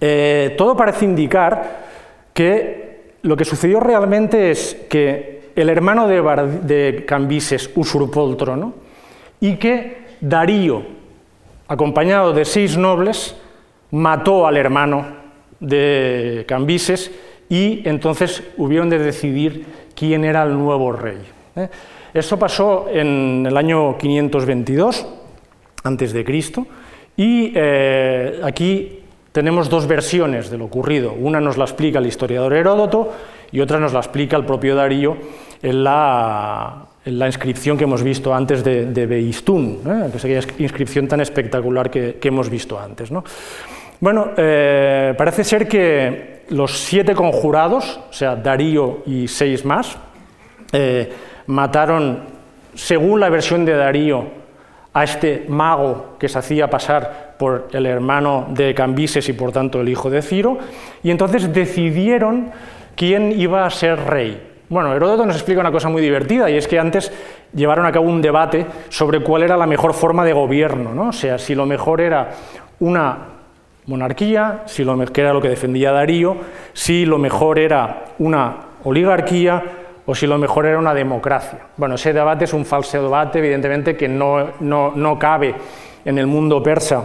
[0.00, 1.86] Eh, todo parece indicar
[2.32, 8.74] que lo que sucedió realmente es que el hermano de, Cambises usurpó el trono
[9.40, 10.82] y que Darío,
[11.66, 13.34] acompañado de seis nobles,
[13.90, 15.06] mató al hermano
[15.60, 17.10] de Cambises
[17.48, 21.18] y entonces hubieron de decidir quién era el nuevo rey.
[21.56, 21.68] ¿eh?
[22.12, 25.06] Eso pasó en el año 522
[25.84, 26.66] antes de Cristo
[27.16, 29.05] y eh, aquí
[29.36, 31.12] tenemos dos versiones de lo ocurrido.
[31.12, 33.12] Una nos la explica el historiador Heródoto
[33.52, 35.14] y otra nos la explica el propio Darío
[35.62, 40.08] en la, inscripción que hemos visto antes de, de Beistún, ¿eh?
[40.08, 43.10] aquella inscripción tan espectacular que, hemos visto antes.
[44.00, 49.98] Bueno, parece ser que los siete conjurados, o sea, Darío y seis más,
[50.72, 51.12] eh,
[51.48, 52.22] mataron,
[52.74, 54.46] según la versión de Darío,
[54.94, 59.80] a este mago que se hacía pasar por el hermano de Cambises y por tanto
[59.80, 60.58] el hijo de Ciro,
[61.02, 62.50] y entonces decidieron
[62.94, 64.54] quién iba a ser rey.
[64.68, 67.12] Bueno, Heródoto nos explica una cosa muy divertida, y es que antes
[67.54, 71.08] llevaron a cabo un debate sobre cuál era la mejor forma de gobierno, ¿no?
[71.08, 72.30] o sea, si lo mejor era
[72.80, 73.18] una
[73.86, 76.36] monarquía, si lo que era lo que defendía Darío,
[76.72, 79.62] si lo mejor era una oligarquía
[80.06, 81.58] o si lo mejor era una democracia.
[81.76, 85.54] Bueno, ese debate es un falso debate, evidentemente, que no, no, cabe
[86.04, 87.04] en el mundo persa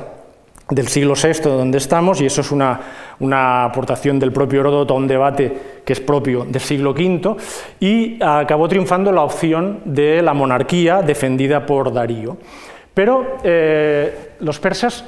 [0.72, 2.80] del siglo VI donde estamos, y eso es una,
[3.20, 7.36] una, aportación del propio Heródoto a un debate que es propio del siglo V,
[7.80, 12.38] y acabó triunfando la opción de la monarquía defendida por Darío.
[12.94, 15.04] Pero eh, los persas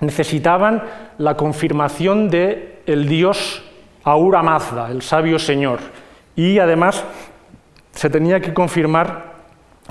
[0.00, 0.82] necesitaban
[1.18, 3.62] la confirmación de el dios
[4.02, 5.80] Ahura Mazda, el sabio señor,
[6.34, 7.04] y además
[7.92, 9.34] se tenía que confirmar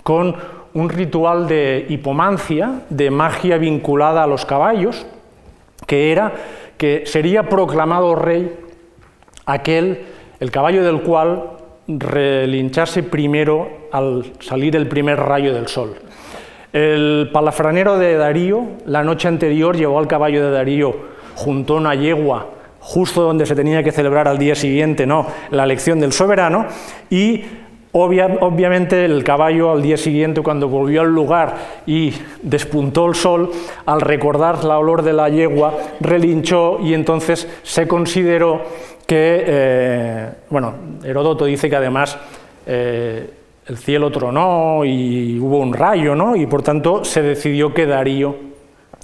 [0.04, 0.36] con
[0.76, 5.06] un ritual de hipomancia, de magia vinculada a los caballos,
[5.88, 6.34] que era
[6.78, 8.54] que sería proclamado rey
[9.46, 10.06] aquel,
[10.40, 11.52] el caballo del cual
[11.88, 15.96] relinchase primero al salir el primer rayo del sol.
[16.74, 20.94] El palafranero de Darío, la noche anterior, llevó al caballo de Darío
[21.36, 22.50] junto a una yegua
[22.86, 25.26] justo donde se tenía que celebrar al día siguiente ¿no?
[25.50, 26.68] la elección del soberano
[27.10, 27.44] y
[27.97, 31.55] obviamente el caballo al día siguiente cuando volvió al lugar
[31.86, 33.51] y despuntó el sol,
[33.86, 38.62] al recordar la olor de la yegua, relinchó y entonces se consideró
[39.08, 42.17] que, eh, bueno, Heródoto dice que además
[42.65, 43.29] eh,
[43.67, 46.36] el cielo tronó y hubo un rayo, ¿no?
[46.36, 48.36] Y por tanto se decidió que Darío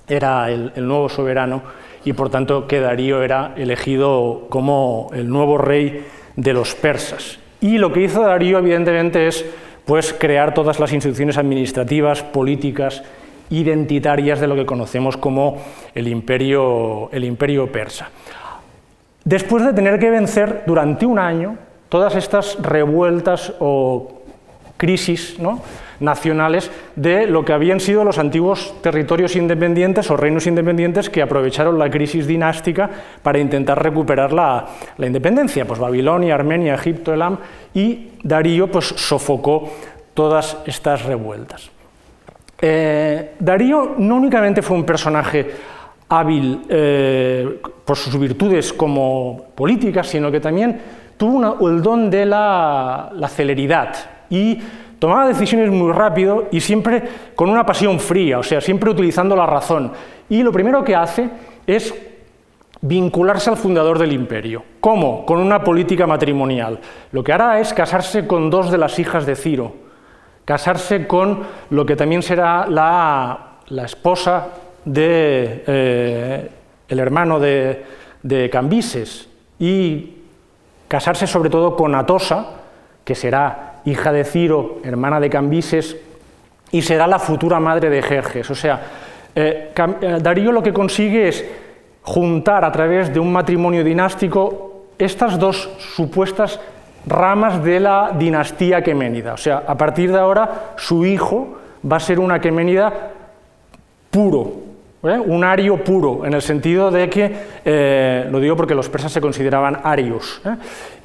[0.08, 1.62] era el, nuevo soberano
[2.04, 7.40] y por tanto que Darío era elegido como el nuevo rey de los persas.
[7.62, 9.46] Y lo que hizo Darío evidentemente es
[9.86, 13.04] pues crear todas las instituciones administrativas, políticas,
[13.52, 15.58] identitarias de lo que conocemos como
[15.94, 18.10] el imperio, el imperio persa.
[19.24, 21.58] Después de tener que vencer durante un año
[21.90, 24.22] todas estas revueltas o
[24.78, 25.38] crisis
[26.02, 31.80] nacionales de lo que habían sido los antiguos territorios independientes o reinos independientes que aprovecharon
[31.80, 32.90] la crisis dinástica
[33.24, 37.38] para intentar recuperar la, independencia, pues Babilonia, Armenia, Egipto, Elam,
[37.74, 39.72] y Darío pues, sofocó
[40.14, 41.72] todas estas revueltas.
[42.62, 45.50] Eh, Darío no únicamente fue un personaje
[46.10, 50.80] hábil eh, por sus virtudes como políticas, sino que también
[51.18, 53.96] tuvo el don de la, celeridad
[54.30, 54.60] y
[55.02, 57.02] tomaba decisiones muy rápido y siempre
[57.34, 59.92] con una pasión fría, o sea, siempre utilizando la razón.
[60.30, 61.28] Y lo primero que hace
[61.66, 61.92] es
[62.82, 64.64] vincularse al fundador del imperio.
[64.80, 65.26] ¿Cómo?
[65.26, 66.80] Con una política matrimonial.
[67.14, 69.74] Lo que hará es casarse con dos de las hijas de Ciro,
[70.46, 74.50] casarse con lo que también será la, esposa
[74.86, 76.50] de eh,
[76.88, 77.86] el hermano de,
[78.52, 80.14] Cambises y
[80.88, 82.46] casarse sobre todo con Atosa,
[83.04, 85.98] que será hija de Ciro, hermana de Cambises,
[86.72, 88.50] y será la futura madre de Jerjes.
[88.50, 88.82] O sea,
[89.36, 91.46] eh, eh, Darío lo que consigue es
[92.02, 96.60] juntar a través de un matrimonio dinástico estas dos supuestas
[97.06, 99.34] ramas de la dinastía aqueménida.
[99.34, 101.58] O sea, a partir de ahora su hijo
[101.90, 103.12] va a ser una aqueménida
[104.10, 104.54] puro,
[105.04, 105.18] ¿eh?
[105.18, 109.80] un ario puro, en el sentido de que, lo digo porque los persas se consideraban
[109.84, 110.42] arios,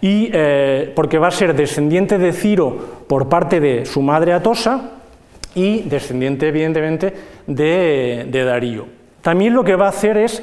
[0.03, 0.89] ¿eh?
[0.89, 4.91] y porque va a ser descendiente de Ciro por parte de su madre Atosa
[5.55, 7.13] y descendiente, evidentemente,
[7.47, 8.87] de, Darío.
[9.23, 10.43] También lo que va a hacer es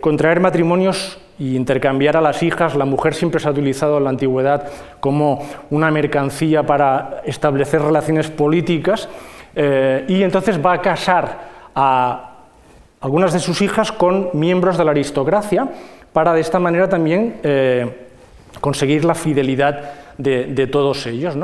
[0.00, 2.76] contraer matrimonios y intercambiar a las hijas.
[2.76, 4.68] La mujer siempre se ha utilizado en la antigüedad
[5.00, 9.08] como una mercancía para establecer relaciones políticas
[9.56, 12.36] y entonces va a casar a
[13.00, 15.68] algunas de sus hijas con miembros de la aristocracia,
[16.12, 18.05] para de esta manera también eh,
[18.60, 21.36] conseguir la fidelidad de, todos ellos.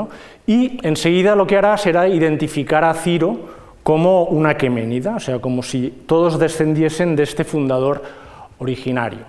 [0.47, 5.63] Y enseguida lo que hará será identificar a Ciro como una aqueménida, o sea, como
[5.63, 8.03] si todos descendiesen de este fundador
[8.59, 9.21] originario.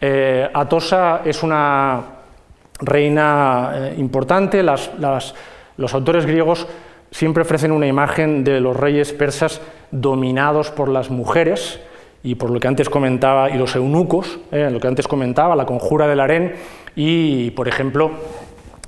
[0.00, 2.00] Eh, Atosa es una
[2.80, 6.66] reina eh, importante, los autores griegos
[7.10, 11.80] siempre ofrecen una imagen de los reyes persas dominados por las mujeres
[12.22, 15.66] y por lo que antes comentaba, y los eunucos, eh, lo que antes comentaba, la
[15.66, 16.54] conjura del harén,
[16.94, 18.10] y por ejemplo,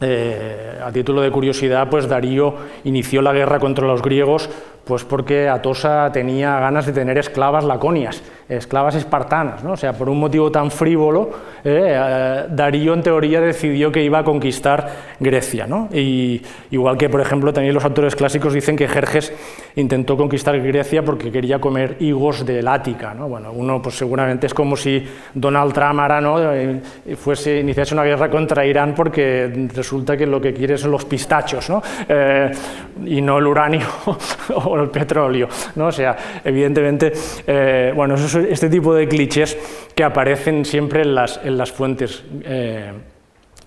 [0.00, 4.50] eh, a título de curiosidad, pues Darío inició la guerra contra los griegos
[4.84, 9.72] pues porque Atosa tenía ganas de tener esclavas laconias, esclavas espartanas, ¿no?
[9.72, 11.30] o sea, por un motivo tan frívolo,
[11.64, 15.66] eh, eh, Darío en teoría decidió que iba a conquistar Grecia.
[15.66, 15.88] ¿no?
[15.92, 19.32] Y, igual que, por ejemplo, también los autores clásicos dicen que Jerjes
[19.76, 23.14] intentó conquistar Grecia porque quería comer higos de Lática.
[23.14, 23.28] ¿no?
[23.28, 26.52] Bueno, uno pues seguramente es como si Donald Trump ahora ¿no?
[26.52, 26.80] Eh,
[27.16, 31.70] fuese, iniciase una guerra contra Irán porque resulta que lo que quiere son los pistachos
[31.70, 31.82] ¿no?
[33.06, 33.86] y no el uranio
[34.80, 35.48] el petróleo.
[35.76, 35.86] ¿no?
[35.86, 37.12] O sea, evidentemente,
[37.46, 39.56] eh, bueno, este tipo de clichés
[39.94, 42.92] que aparecen siempre en las, en las fuentes eh,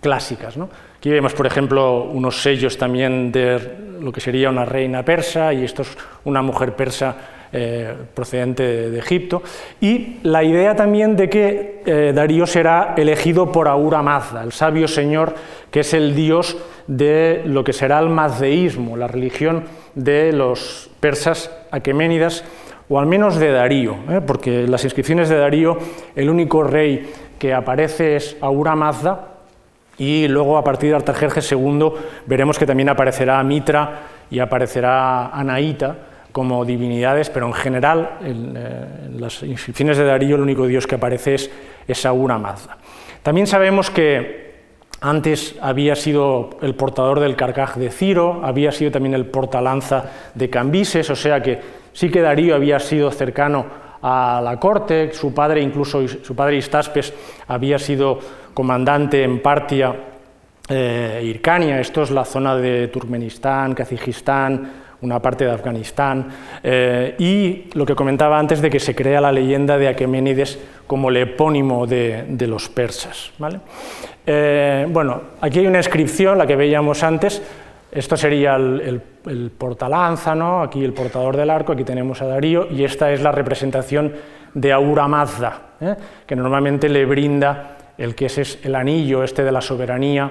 [0.02, 0.58] clásicas.
[0.58, 0.70] ¿no?
[0.98, 3.60] Aquí vemos, por ejemplo, unos sellos también de
[4.02, 7.16] lo que sería una reina persa y esto es una mujer persa
[7.52, 9.42] eh, procedente de, Egipto,
[9.80, 15.34] y la idea también de que Darío será elegido por Ahura Mazda, el sabio señor
[15.72, 16.58] que es el dios
[16.88, 22.44] de lo que será el mazdeísmo, la religión de los persas aqueménidas,
[22.90, 24.22] o al menos de Darío, ¿eh?
[24.26, 25.78] porque en las inscripciones de Darío
[26.16, 29.34] el único rey que aparece es Aura Mazda,
[29.98, 31.92] y luego a partir de Artajerjes II
[32.28, 35.96] veremos que también aparecerá Mitra y aparecerá Anaíta
[36.38, 40.94] como divinidades, pero en general en, eh, las inscripciones de Darío el único dios que
[40.94, 41.50] aparece es,
[41.88, 42.78] es Aura Mazda.
[43.24, 44.54] También sabemos que
[45.02, 50.48] antes había sido el portador del carcaj de Ciro, había sido también el portalanza de
[50.48, 51.60] Cambises, o sea que
[51.92, 53.66] sí que Darío había sido cercano
[54.04, 57.16] a la corte, su padre, incluso su padre Istaspes,
[57.48, 58.20] había sido
[58.54, 59.96] comandante en Partia
[60.70, 66.28] e Hircania, esto es la zona de Turkmenistán, Kazajistán, una parte de Afganistán,
[66.64, 71.10] eh, y lo que comentaba antes de que se crea la leyenda de Aqueménides como
[71.10, 73.32] el epónimo de, los persas.
[74.26, 77.42] Eh, bueno, aquí hay una inscripción, la que veíamos antes,
[77.92, 79.02] esto sería el,
[80.36, 80.62] ¿no?
[80.62, 84.14] aquí el portador del arco, aquí tenemos a Darío, y esta es la representación
[84.54, 85.96] de Aura Mazda, ¿eh?
[86.26, 90.30] que normalmente le brinda el que es el anillo este de la soberanía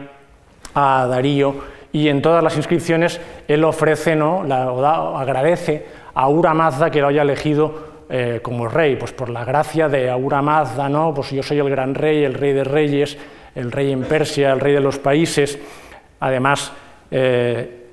[0.74, 4.44] a Darío y en todas las inscripciones él ofrece, ¿no?
[4.44, 9.28] la, o agradece a Aura Mazda que lo haya elegido eh, como rey, pues por
[9.28, 11.12] la gracia de Aura Mazda, ¿no?
[11.14, 13.18] pues yo soy el gran rey, el rey de reyes,
[13.54, 15.58] el rey en Persia, el rey de los países.
[16.20, 16.72] Además,
[17.10, 17.86] eh,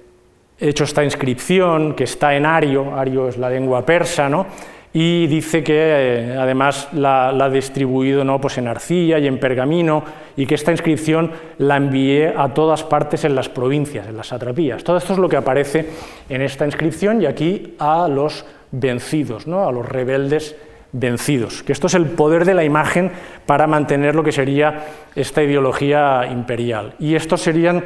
[0.60, 4.46] he hecho esta inscripción que está en ario, ario es la lengua persa, ¿no?
[4.94, 8.40] Y dice que eh, además la, ha distribuido ¿no?
[8.40, 10.04] pues en arcilla y en pergamino
[10.38, 14.84] y que esta inscripción la envié a todas partes en las provincias, en las satrapías.
[14.84, 15.90] Todo esto es lo que aparece
[16.30, 19.68] en esta inscripción y aquí a los vencidos, ¿no?
[19.68, 20.56] a los rebeldes
[20.92, 23.12] vencidos, que esto es el poder de la imagen
[23.48, 24.86] para mantener lo que sería
[25.16, 26.94] esta ideología imperial.
[27.00, 27.84] Y estos serían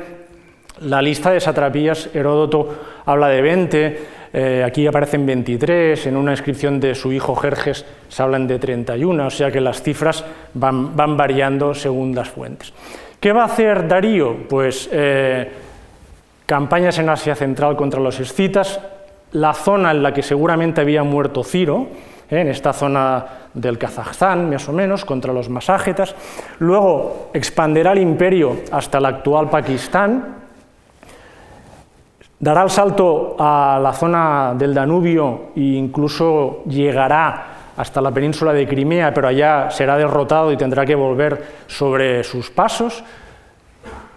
[0.82, 2.70] la lista de satrapías, Heródoto
[3.06, 4.00] habla de 20,
[4.34, 9.28] eh, aquí aparecen 23, en una inscripción de su hijo Jerjes se hablan de 31,
[9.28, 10.24] o sea que las cifras
[10.54, 12.74] van, variando según las fuentes.
[13.20, 14.48] ¿Qué va a hacer Darío?
[14.48, 15.50] Pues eh,
[16.46, 18.80] campañas en Asia Central contra los escitas,
[19.32, 21.88] la zona en la que seguramente había muerto Ciro,
[22.30, 26.14] eh, en esta zona del Kazajstán, más o menos, contra los maságetas.
[26.60, 30.37] Luego expanderá el imperio hasta el actual Pakistán,
[32.40, 38.68] dará el salto a la zona del Danubio e incluso llegará hasta la península de
[38.68, 43.04] Crimea, pero allá será derrotado y tendrá que volver sobre sus pasos.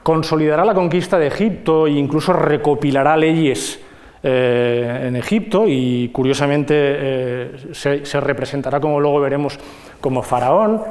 [0.02, 3.80] Consolidará la conquista de Egipto e incluso recopilará leyes
[4.22, 9.58] eh, en Egipto y curiosamente eh, se, se, representará, como luego veremos,
[10.00, 10.82] como faraón.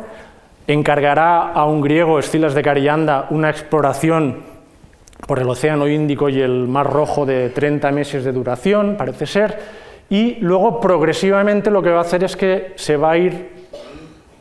[0.68, 4.59] Encargará a un griego, Estilas de Carianda, una exploración
[5.26, 9.60] por el Océano Índico y el Mar Rojo de 30 meses de duración, parece ser,
[10.10, 13.50] y luego progresivamente lo que va a hacer es que se va a ir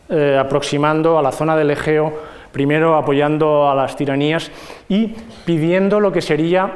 [0.08, 2.12] eh, aproximando a la zona del Egeo,
[2.52, 4.50] primero apoyando a las tiranías
[4.88, 5.14] y
[5.44, 6.72] pidiendo lo que sería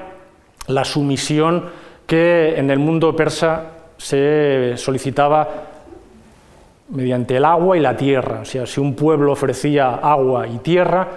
[0.67, 1.71] la sumisión
[2.07, 3.65] que en el mundo persa
[3.97, 5.49] se solicitaba
[6.91, 8.41] mediante el agua y la tierra.
[8.41, 11.09] O sea, si un pueblo ofrecía agua y tierra,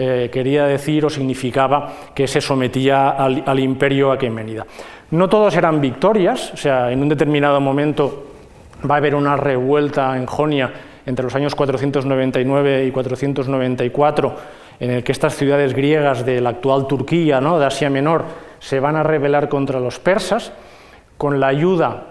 [0.00, 4.64] eh, quería decir o significaba que se sometía al, imperio aquemenida.
[5.10, 8.26] No todos eran victorias, o sea, en un determinado momento
[8.88, 10.70] va a haber una revuelta en Jonia
[11.04, 14.36] entre los años 499 y 494,
[14.78, 17.58] en el que estas ciudades griegas de la actual Turquía, ¿no?
[17.58, 18.24] de Asia Menor,
[18.60, 20.52] se van a rebelar contra los persas,
[21.16, 22.04] con la ayuda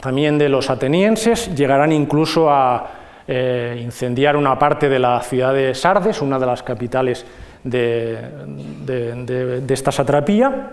[0.00, 2.86] también de los atenienses, llegarán incluso a
[3.28, 7.26] eh, incendiar una parte de la ciudad de Sardes, una de las capitales
[7.64, 10.70] de, esta satrapía,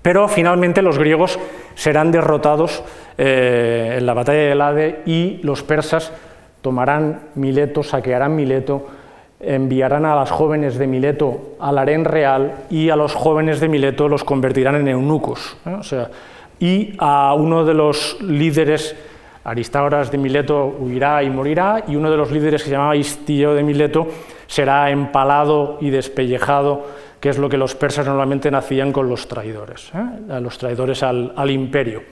[0.00, 1.38] pero finalmente los griegos
[1.74, 2.84] serán derrotados
[3.16, 6.12] eh, en la batalla de Lade y los persas
[6.62, 8.86] tomarán Mileto, saquearán Mileto,
[9.40, 14.08] enviarán a las jóvenes de Mileto al harén real y a los jóvenes de Mileto
[14.08, 15.56] los convertirán en eunucos.
[16.60, 18.96] y a uno de los líderes
[19.50, 23.54] Aristágoras de Mileto huirá y morirá, y uno de los líderes que se llamaba Istio
[23.54, 24.06] de Mileto
[24.46, 26.86] será empalado y despellejado,
[27.20, 30.40] que es lo que los persas normalmente nacían con los traidores, ¿eh?
[30.40, 32.02] los traidores al, imperio.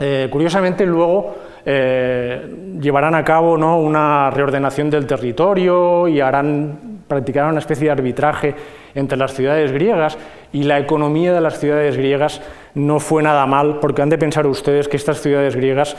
[0.00, 1.34] Eh, curiosamente, luego
[1.66, 3.80] eh, llevarán a cabo ¿no?
[3.80, 8.54] una reordenación del territorio y harán, practicarán una especie de arbitraje
[8.94, 10.16] entre las ciudades griegas
[10.52, 12.40] y la economía de las ciudades griegas
[12.74, 15.96] no fue nada mal, porque han de pensar ustedes que estas ciudades griegas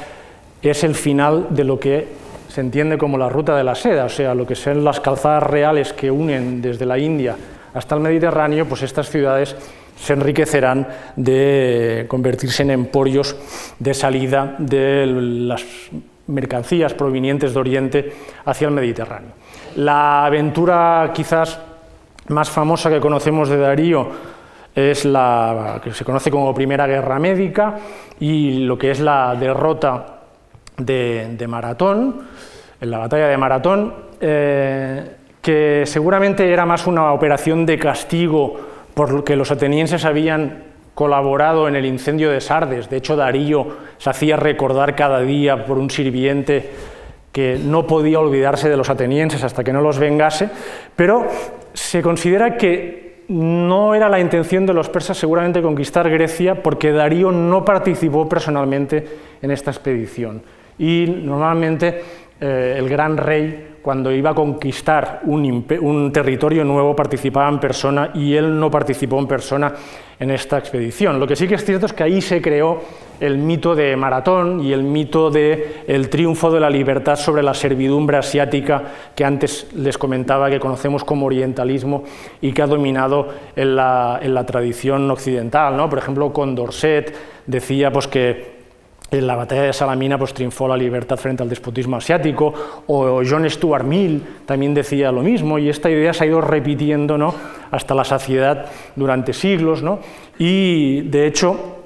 [0.61, 2.07] es el final de lo que
[2.47, 5.43] se entiende como la ruta de la seda, o sea, lo que son las calzadas
[5.43, 7.35] reales que unen desde la India
[7.73, 9.55] hasta el Mediterráneo, pues estas ciudades
[9.95, 13.35] se enriquecerán de convertirse en emporios
[13.77, 15.63] de salida de las
[16.27, 18.13] mercancías provenientes de Oriente
[18.45, 19.31] hacia el Mediterráneo.
[19.75, 21.59] La aventura quizás
[22.29, 24.07] más famosa que conocemos de Darío
[24.73, 27.77] es la que se conoce como Primera Guerra Médica
[28.19, 30.18] y lo que es la derrota
[30.79, 32.21] de, Maratón,
[32.81, 35.03] en la batalla de Maratón, eh,
[35.41, 38.59] que seguramente era más una operación de castigo
[38.93, 40.63] porque los atenienses habían
[40.93, 42.89] colaborado en el incendio de Sardes.
[42.89, 43.67] De hecho, Darío
[43.97, 46.69] se hacía recordar cada día por un sirviente
[47.31, 50.49] que no podía olvidarse de los atenienses hasta que no los vengase,
[50.95, 51.27] pero
[51.73, 57.31] se considera que no era la intención de los persas seguramente conquistar Grecia porque Darío
[57.31, 59.07] no participó personalmente
[59.41, 60.41] en esta expedición
[60.79, 62.01] y normalmente
[62.41, 68.35] eh, el gran rey cuando iba a conquistar un, territorio nuevo participaba en persona y
[68.35, 69.73] él no participó en persona
[70.19, 71.19] en esta expedición.
[71.19, 72.81] Lo que sí que es cierto es que ahí se creó
[73.19, 77.53] el mito de Maratón y el mito del el triunfo de la libertad sobre la
[77.53, 78.83] servidumbre asiática
[79.15, 82.03] que antes les comentaba que conocemos como orientalismo
[82.41, 85.75] y que ha dominado en la, tradición occidental.
[85.75, 85.89] ¿no?
[85.89, 87.15] Por ejemplo, Condorcet
[87.47, 88.58] decía pues, que
[89.11, 92.53] en la batalla de Salamina pues, triunfó la libertad frente al despotismo asiático,
[92.87, 97.17] o John Stuart Mill también decía lo mismo, y esta idea se ha ido repitiendo
[97.17, 97.33] ¿no?
[97.71, 99.99] hasta la saciedad durante siglos, ¿no?
[100.37, 101.77] y de hecho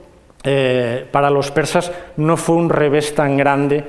[0.43, 3.83] eh, para los persas no fue un revés tan grande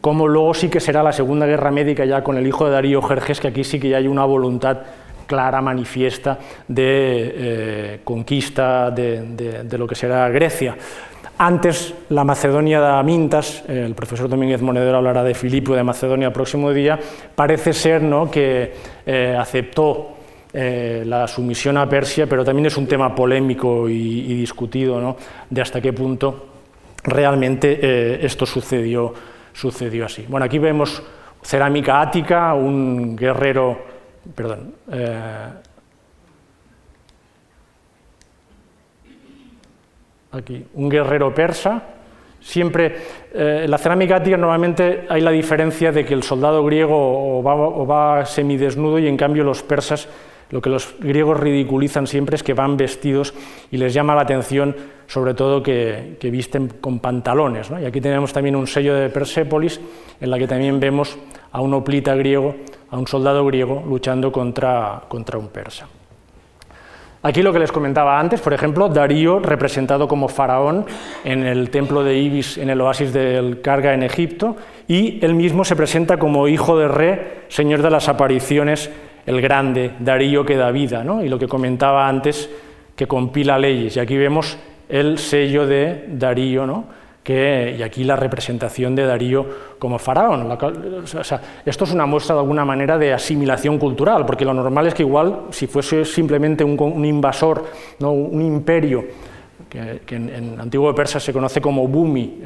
[0.00, 3.02] como luego sí que será la Segunda Guerra Médica ya con el hijo de Darío
[3.02, 4.78] Jerjes, que aquí sí que ya hay una voluntad
[5.26, 10.76] clara, manifiesta, de eh, conquista de, lo que será Grecia.
[11.38, 16.32] Antes, la Macedonia de Amintas, el profesor Domínguez Monedero hablará de Filipo de Macedonia el
[16.32, 16.98] próximo día,
[17.34, 18.30] parece ser ¿no?
[18.30, 18.72] que
[19.04, 20.16] eh, aceptó
[20.54, 25.16] eh, la sumisión a Persia, pero también es un tema polémico y, discutido ¿no?
[25.50, 26.46] de hasta qué punto
[27.04, 29.12] realmente esto sucedió,
[29.52, 30.24] sucedió así.
[30.26, 31.02] Bueno, aquí vemos
[31.42, 33.78] cerámica ática, un guerrero
[34.34, 34.74] perdón,
[40.36, 41.82] aquí, un guerrero persa,
[42.40, 42.96] siempre,
[43.34, 47.42] eh, en la cerámica ática normalmente hay la diferencia de que el soldado griego o
[47.42, 50.08] va, semidesnudo y en cambio los persas,
[50.50, 53.34] lo que los griegos ridiculizan siempre es que van vestidos
[53.70, 54.76] y les llama la atención
[55.08, 57.70] sobre todo que, visten con pantalones.
[57.80, 59.80] Y aquí tenemos también un sello de Persépolis
[60.20, 61.16] en la que también vemos
[61.52, 62.54] a un oplita griego
[62.90, 65.88] a un soldado griego luchando contra, contra un persa.
[67.26, 70.86] Aquí lo que les comentaba antes, por ejemplo, Darío representado como faraón
[71.24, 74.54] en el templo de Ibis en el oasis del Carga en Egipto,
[74.86, 78.92] y él mismo se presenta como hijo de Re, señor de las apariciones,
[79.26, 81.24] el grande, Darío que da vida, ¿no?
[81.24, 82.48] y lo que comentaba antes,
[82.94, 83.96] que compila leyes.
[83.96, 84.56] Y aquí vemos
[84.88, 86.84] el sello de Darío, ¿no?
[87.28, 89.46] Y aquí la representación de Darío
[89.78, 90.56] como faraón.
[91.64, 95.02] esto es una muestra de alguna manera de asimilación cultural, porque lo normal es que
[95.02, 97.64] igual, si fuese simplemente un, invasor,
[97.98, 98.12] ¿no?
[98.12, 99.04] un imperio,
[99.68, 102.40] que, en, antiguo persa se conoce como Bumi,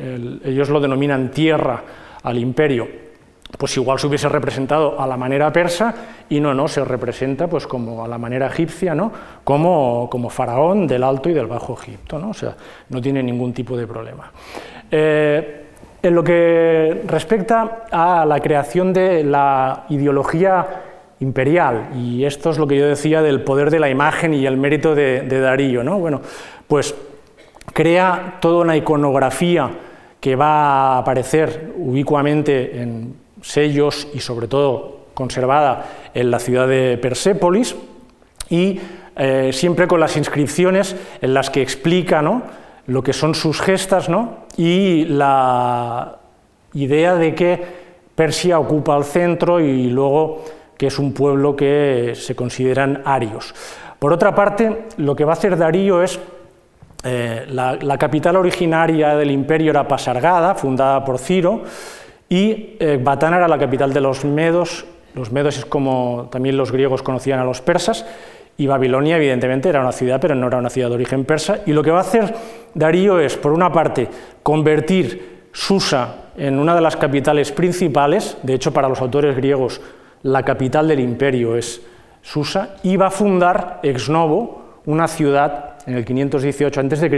[0.45, 1.83] ellos lo denominan tierra
[2.23, 3.10] al imperio,
[3.59, 5.95] pues igual se hubiese representado a la manera persa
[6.29, 9.13] y no, no, se representa pues como a la manera egipcia, ¿no?
[9.45, 12.31] como, como faraón del Alto y del Bajo Egipto, ¿no?
[12.31, 12.57] o sea,
[12.89, 14.31] no tiene ningún tipo de problema.
[14.91, 15.67] Eh,
[16.03, 20.67] en lo que respecta a la creación de la ideología
[21.21, 24.57] imperial, y esto es lo que yo decía del poder de la imagen y el
[24.57, 25.99] mérito de, Darío, ¿no?
[25.99, 26.23] bueno,
[26.67, 26.95] pues
[27.75, 29.71] crea toda una iconografía
[30.19, 36.99] que va a aparecer ubicuamente en sellos y sobre todo conservada en la ciudad de
[36.99, 37.77] Persépolis
[38.49, 38.81] y
[39.17, 42.23] eh, siempre con las inscripciones en las que explica
[42.87, 44.09] lo que son sus gestas
[44.57, 46.19] y la
[46.75, 47.63] idea de que
[48.15, 50.45] Persia ocupa el centro y luego
[50.77, 53.55] que es un pueblo que se consideran arios.
[53.99, 56.19] Por otra parte, lo que va a hacer Darío es
[57.05, 61.63] eh, la, la, capital originaria del imperio era Pasargada, fundada por Ciro,
[62.31, 66.71] y eh, Batán era la capital de los medos, los medos es como también los
[66.71, 68.07] griegos conocían a los persas,
[68.57, 71.73] y Babilonia evidentemente era una ciudad, pero no era una ciudad de origen persa, y
[71.73, 72.33] lo que va a hacer
[72.73, 74.09] Darío es, por una parte,
[74.45, 79.81] convertir Susa en una de las capitales principales, de hecho para los autores griegos
[80.23, 81.83] la capital del imperio es
[82.23, 87.11] Susa, y va a fundar ex novo una ciudad en el 518 a.C.,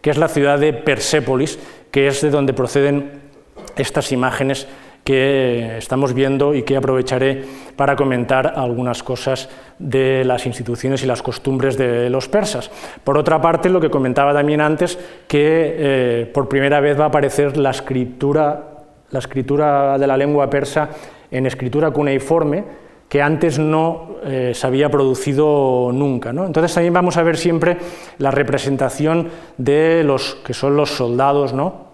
[0.00, 1.58] que es la ciudad de Persépolis,
[1.90, 3.27] que es de donde proceden
[3.76, 4.66] estas imágenes
[5.08, 7.42] que estamos viendo y que aprovecharé
[7.76, 9.48] para comentar algunas cosas
[9.78, 12.70] de las instituciones y las costumbres de los persas.
[13.04, 17.08] Por otra parte, lo que comentaba también antes, que eh, por primera vez va a
[17.08, 18.62] aparecer la escritura,
[19.10, 20.90] la escritura de la lengua persa
[21.30, 22.64] en escritura cuneiforme,
[23.08, 26.28] que antes no eh, se había producido nunca.
[26.28, 27.78] Entonces también vamos a ver siempre
[28.18, 31.87] la representación de los que son los soldados, ¿no?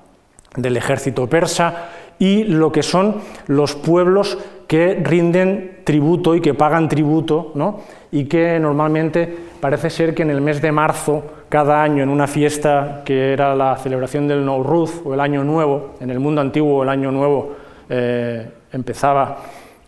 [0.57, 1.89] Del ejército persa
[2.19, 7.81] y lo que son los pueblos que rinden tributo y que pagan tributo, ¿no?
[8.13, 12.27] y que normalmente parece ser que en el mes de marzo, cada año, en una
[12.27, 16.83] fiesta que era la celebración del Nowruz o el Año Nuevo, en el mundo antiguo
[16.83, 17.57] el Año Nuevo
[17.89, 19.39] eh, empezaba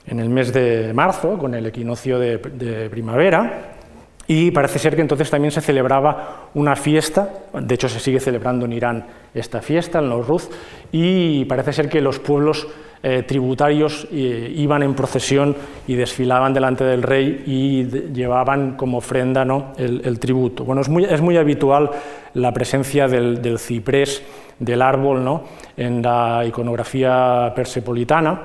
[0.06, 3.75] en el mes de marzo, con el equinoccio de primavera,
[4.28, 8.64] y parece ser que entonces también se celebraba una fiesta, de hecho se sigue celebrando
[8.66, 10.50] en Irán esta fiesta, el Nowruz,
[10.90, 12.66] y parece ser que los pueblos
[13.02, 15.54] eh, tributarios eh, iban en procesión
[15.86, 19.74] y desfilaban delante del rey y llevaban como ofrenda ¿no?
[19.76, 20.64] el, tributo.
[20.64, 21.90] Bueno, es muy, es muy, habitual
[22.34, 24.24] la presencia del, ciprés,
[24.58, 25.44] del árbol, ¿no?
[25.76, 28.40] en la iconografía persepolitana,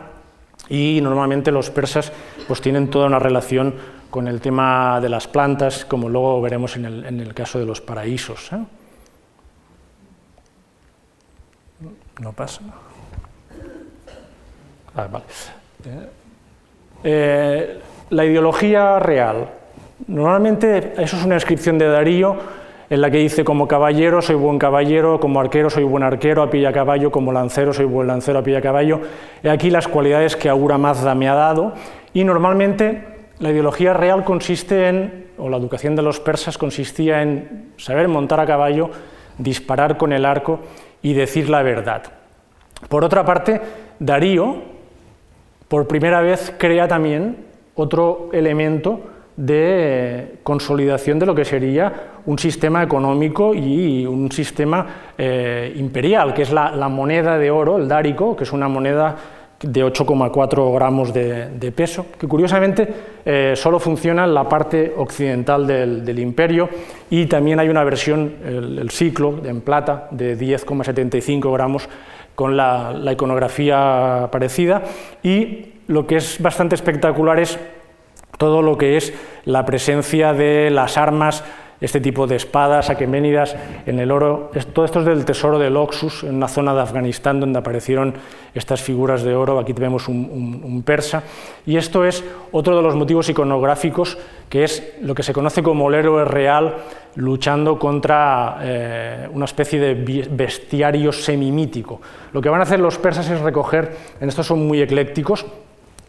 [0.70, 2.12] y normalmente los persas
[2.48, 3.74] pues, tienen toda una relación
[4.12, 8.52] con el tema de las plantas, como luego veremos en el, caso de los paraísos.
[8.52, 8.58] ¿eh?
[12.20, 12.62] No pasa.
[14.96, 15.08] Ah.
[17.04, 19.50] Eh, la ideología real.
[20.08, 22.36] Normalmente, eso es una inscripción de Darío,
[22.90, 26.50] en la que dice como caballero soy buen caballero, como arquero soy buen arquero, a
[26.50, 29.00] pilla caballo, como lancero soy buen lancero, a pilla caballo.
[29.42, 31.74] He aquí las cualidades que Aura Mazda me ha dado
[32.14, 33.11] y normalmente
[33.42, 38.40] la ideología real consiste en, o la educación de los persas consistía en saber montar
[38.40, 38.92] a caballo,
[39.38, 40.60] disparar con el arco
[41.02, 42.04] y decir la verdad.
[42.88, 43.60] Por otra parte,
[44.00, 44.62] Darío,
[45.68, 47.38] por primera vez, crea también
[47.74, 49.02] otro elemento
[49.36, 56.44] de consolidación de lo que sería un sistema económico y un sistema eh, imperial, que
[56.44, 59.16] es la, la, moneda de oro, el dárico, que es una moneda
[59.62, 62.88] de 8,4 gramos de, peso, que curiosamente
[63.26, 66.70] eh, solo funciona en la parte occidental del, imperio
[67.10, 71.88] y también hay una versión, el, ciclo en plata, de 10,75 gramos
[72.36, 74.84] con la, la iconografía parecida
[75.24, 77.60] y lo que es bastante espectacular es
[78.38, 79.14] todo lo que es
[79.46, 81.44] la presencia de las armas
[81.82, 83.56] este tipo de espadas aqueménidas
[83.88, 84.52] en el oro.
[84.72, 88.14] Todo esto es del tesoro del Oxus, en una zona de Afganistán donde aparecieron
[88.54, 89.58] estas figuras de oro.
[89.58, 91.24] Aquí vemos un, persa.
[91.66, 94.18] Y esto es otro de los motivos iconográficos,
[94.48, 96.76] que es lo que se conoce como el héroe real
[97.16, 102.00] luchando contra eh, una especie de bestiario semimítico.
[102.32, 105.46] Lo que van a hacer los persas es recoger, en estos son muy eclécticos,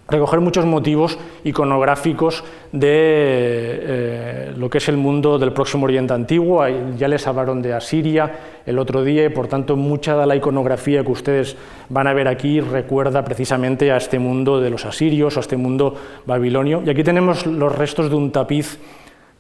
[0.08, 6.66] recoger muchos motivos iconográficos de eh, lo que es el mundo del Próximo Oriente Antiguo.
[6.96, 8.30] Ya les hablaron de Asiria
[8.66, 11.56] el otro día y por tanto mucha de la iconografía que ustedes
[11.88, 15.56] van a ver aquí recuerda precisamente a este mundo de los asirios o a este
[15.56, 15.94] mundo
[16.26, 16.82] babilonio.
[16.84, 18.78] Y aquí tenemos los restos de un tapiz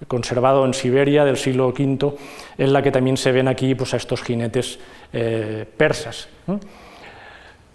[0.08, 2.14] conservado en Siberia del siglo V,
[2.58, 4.78] en la que también se ven aquí pues, a estos jinetes
[5.12, 6.28] eh, persas.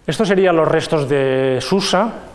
[0.06, 2.27] Estos serían los restos de Susa,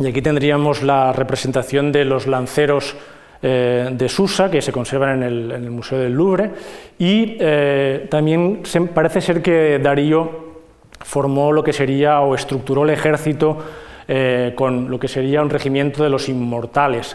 [0.00, 2.96] y aquí tendríamos la representación de los lanceros
[3.42, 6.50] eh, de Susa, que se conservan en el, Museo del Louvre,
[6.98, 8.62] y eh, también
[8.94, 10.50] parece ser que Darío
[11.00, 13.58] formó lo que sería o estructuró el ejército
[14.08, 17.14] eh, con lo que sería un regimiento de los inmortales.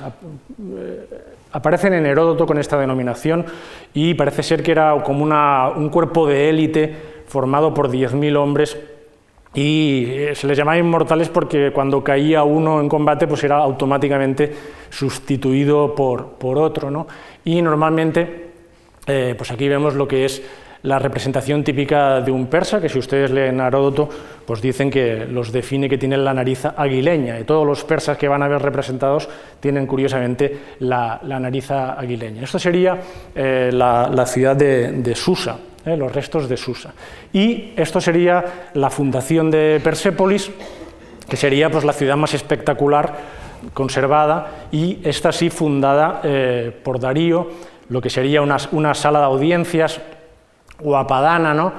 [1.52, 3.46] Aparecen en Heródoto con esta denominación
[3.94, 6.96] y parece ser que era como un cuerpo de élite
[7.28, 8.78] formado por 10.000 hombres
[9.56, 14.52] y eh, se les llamaba inmortales porque cuando caía uno en combate pues era automáticamente
[14.90, 16.92] sustituido por, por otro.
[16.92, 17.08] ¿no?
[17.46, 18.50] Y normalmente,
[19.08, 20.44] eh, pues aquí vemos lo que es
[20.84, 24.08] la representación típica de un persa, que si ustedes leen Heródoto,
[24.46, 28.28] pues dicen que los define que tienen la nariz aguileña, y todos los persas que
[28.28, 29.28] van a ver representados
[29.60, 32.44] tienen curiosamente la, nariz aguileña.
[32.44, 33.00] Esto sería
[33.34, 35.58] eh, la, ciudad de Susa.
[35.86, 35.98] ¿Eh?
[35.98, 36.94] los restos de Susa.
[37.34, 40.52] Y esto sería la fundación de Persépolis,
[41.28, 47.50] que sería pues, la ciudad más espectacular conservada y esta sí fundada eh, por Darío,
[47.90, 50.02] lo que sería una, una, sala de audiencias
[50.80, 51.74] guapadana, ¿no?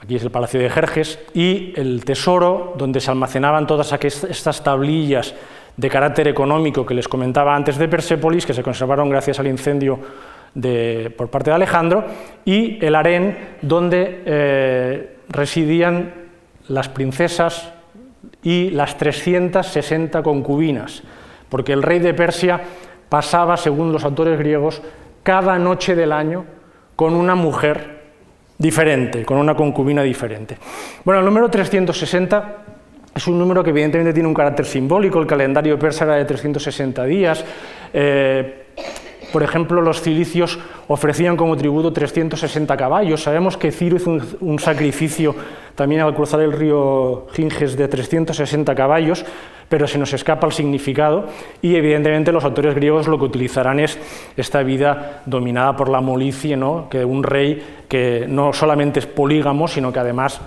[0.00, 5.34] aquí es el Palacio de Jerjes, y el tesoro donde se almacenaban todas estas tablillas
[5.76, 9.98] de carácter económico que les comentaba antes de Persépolis, que se conservaron gracias al incendio
[10.54, 12.04] por parte de Alejandro,
[12.44, 16.12] y el harén donde eh, residían
[16.68, 17.72] las princesas
[18.42, 21.02] y las 360 concubinas,
[21.48, 22.60] porque el rey de Persia
[23.08, 24.82] pasaba, según los autores griegos,
[25.22, 26.44] cada noche del año
[26.96, 28.02] con una mujer
[28.58, 30.56] diferente, con una concubina diferente.
[31.04, 32.56] Bueno, el número 360
[33.14, 37.04] es un número que evidentemente tiene un carácter simbólico, el calendario persa era de 360
[37.04, 37.44] días.
[37.92, 38.66] Eh,
[39.32, 40.58] por ejemplo, los cilicios
[40.88, 43.22] ofrecían como tributo 360 caballos.
[43.22, 45.34] Sabemos que Ciro hizo un, sacrificio
[45.74, 49.24] también al cruzar el río Ginges de 360 caballos,
[49.68, 51.26] pero se nos escapa el significado
[51.62, 53.98] y evidentemente los autores griegos lo que utilizarán es
[54.36, 56.88] esta vida dominada por la molicie, ¿no?
[56.90, 60.40] que un rey que no solamente es polígamo, sino que además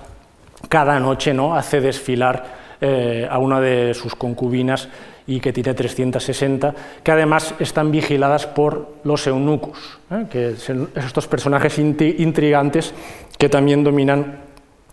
[0.70, 1.56] cada noche ¿no?
[1.56, 4.90] hace desfilar eh, a una de sus concubinas
[5.28, 10.26] y que tiene 360, que además están vigiladas por los eunucos, ¿eh?
[10.30, 12.93] que son estos personajes intrigantes
[13.38, 14.39] que también dominan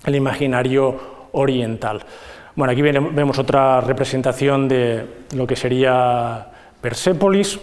[0.05, 2.03] el imaginario oriental.
[2.55, 6.47] Bueno, aquí vemos otra representación de lo que sería
[6.81, 7.59] Persépolis,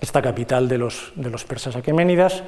[0.00, 2.42] esta capital de los, de los persas aqueménidas,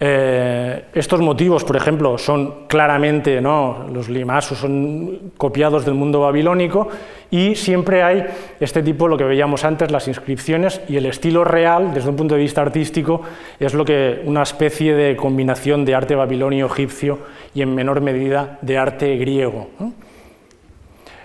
[0.00, 3.86] eh, estos motivos, por ejemplo, son claramente, ¿no?
[3.92, 6.88] los limasos son copiados del mundo babilónico
[7.34, 8.24] y siempre hay
[8.60, 12.36] este tipo, lo que veíamos antes, las inscripciones y el estilo real, desde un punto
[12.36, 13.22] de vista artístico,
[13.58, 17.18] es lo que una especie de combinación de arte babilonio egipcio
[17.52, 19.68] y en menor medida de arte griego.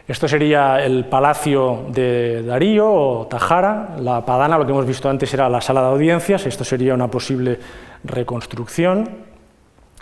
[0.07, 5.31] Esto sería el palacio de Darío o Tajara, la Padana, lo que hemos visto antes
[5.35, 7.59] era la sala de audiencias, esto sería una posible
[8.03, 9.07] reconstrucción.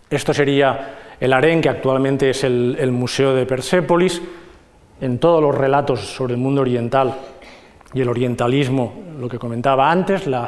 [0.10, 4.22] Esto sería el harén, que actualmente es el, Museo de Persépolis.
[4.99, 7.15] En todos los relatos sobre el mundo oriental
[7.93, 10.41] y el orientalismo, lo que comentaba antes, eh,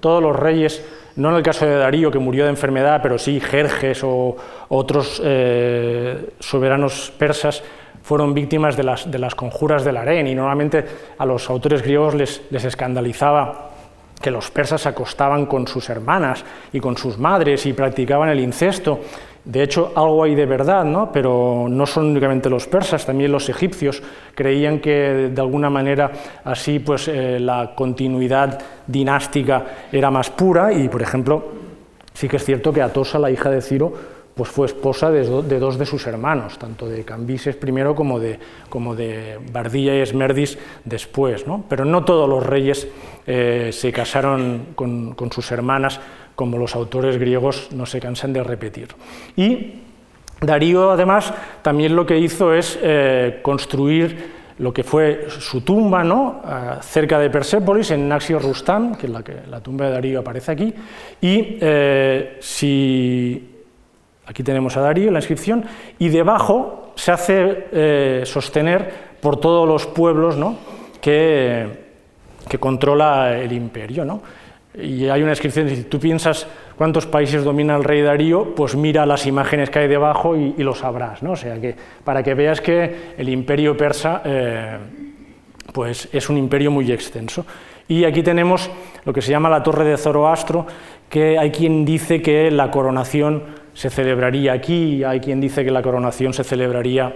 [0.00, 0.84] todos los reyes,
[1.16, 4.36] no en el caso de Darío, que murió de enfermedad, pero sí Jerjes o
[4.68, 7.62] otros eh, soberanos persas,
[8.02, 10.84] fueron víctimas de las, de las conjuras del harén y normalmente
[11.16, 13.70] a los autores griegos les, les escandalizaba
[14.20, 18.40] que los persas se acostaban con sus hermanas y con sus madres y practicaban el
[18.40, 19.00] incesto.
[19.44, 21.12] De hecho, algo hay de verdad, ¿no?
[21.12, 24.02] pero no son únicamente los persas, también los egipcios
[24.34, 26.10] creían que de alguna manera
[26.44, 31.44] así pues, eh, la continuidad dinástica era más pura y, por ejemplo,
[32.14, 33.92] sí que es cierto que Atosa, la hija de Ciro,
[34.34, 38.38] pues fue esposa de, dos de sus hermanos, tanto de Cambises primero como de,
[38.68, 41.46] como de Bardilla y Esmerdis después.
[41.46, 41.64] ¿no?
[41.68, 42.88] Pero no todos los reyes
[43.26, 46.00] eh, se casaron con, sus hermanas,
[46.34, 48.88] como los autores griegos no se cansan de repetir.
[49.36, 49.74] Y
[50.40, 51.32] Darío, además,
[51.62, 56.42] también lo que hizo es eh, construir lo que fue su tumba, ¿no?
[56.46, 60.20] Eh, cerca de Persépolis, en Naxio Rustam, que es la, que la tumba de Darío
[60.20, 60.74] aparece aquí,
[61.20, 61.58] y
[62.40, 63.54] si
[64.26, 65.64] Aquí tenemos a Darío, la inscripción,
[65.98, 70.36] y debajo se hace eh, sostener por todos los pueblos
[71.00, 71.66] que,
[72.48, 74.04] que, controla el imperio.
[74.04, 74.22] ¿no?
[74.76, 76.46] Y hay una inscripción, si tú piensas
[76.76, 80.74] cuántos países domina el rey Darío, pues mira las imágenes que hay debajo y, lo
[80.74, 81.22] sabrás.
[81.22, 81.32] ¿no?
[81.32, 84.78] O sea, que para que veas que el imperio persa eh,
[85.72, 87.46] pues es un imperio muy extenso.
[87.86, 88.70] Y aquí tenemos
[89.04, 90.66] lo que se llama la torre de Zoroastro,
[91.08, 93.42] que hay quien dice que la coronación
[93.74, 97.14] se celebraría aquí, hay quien dice que la coronación se celebraría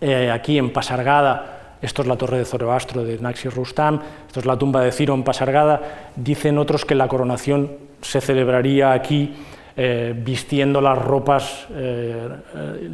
[0.00, 4.46] eh, aquí en Pasargada, esto es la torre de Zoroastro de Naxi Rustam, esto es
[4.46, 9.34] la tumba de Ciro en Pasargada, dicen otros que la coronación se celebraría aquí
[9.76, 12.28] eh, vistiendo las ropas eh,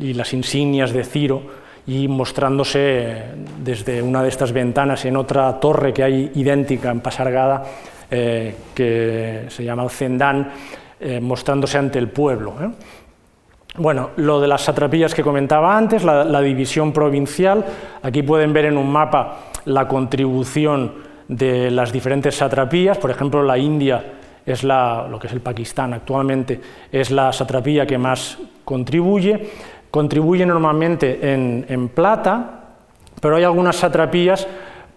[0.00, 1.42] y las insignias de Ciro
[1.86, 3.22] y mostrándose
[3.62, 7.64] desde una de estas ventanas en otra torre que hay idéntica en Pasargada,
[8.10, 10.50] que se llama el Zendán,
[11.00, 12.54] eh, mostrándose ante el pueblo.
[13.78, 17.64] Bueno, lo de las satrapías que comentaba antes, la, división provincial,
[18.02, 20.94] aquí pueden ver en un mapa la contribución
[21.28, 24.04] de las diferentes satrapías, por ejemplo, la India
[24.44, 26.60] es la, lo que es el Pakistán actualmente,
[26.90, 29.48] es la satrapía que más contribuye,
[29.92, 32.62] contribuye normalmente en, en plata,
[33.20, 34.44] pero hay algunas satrapías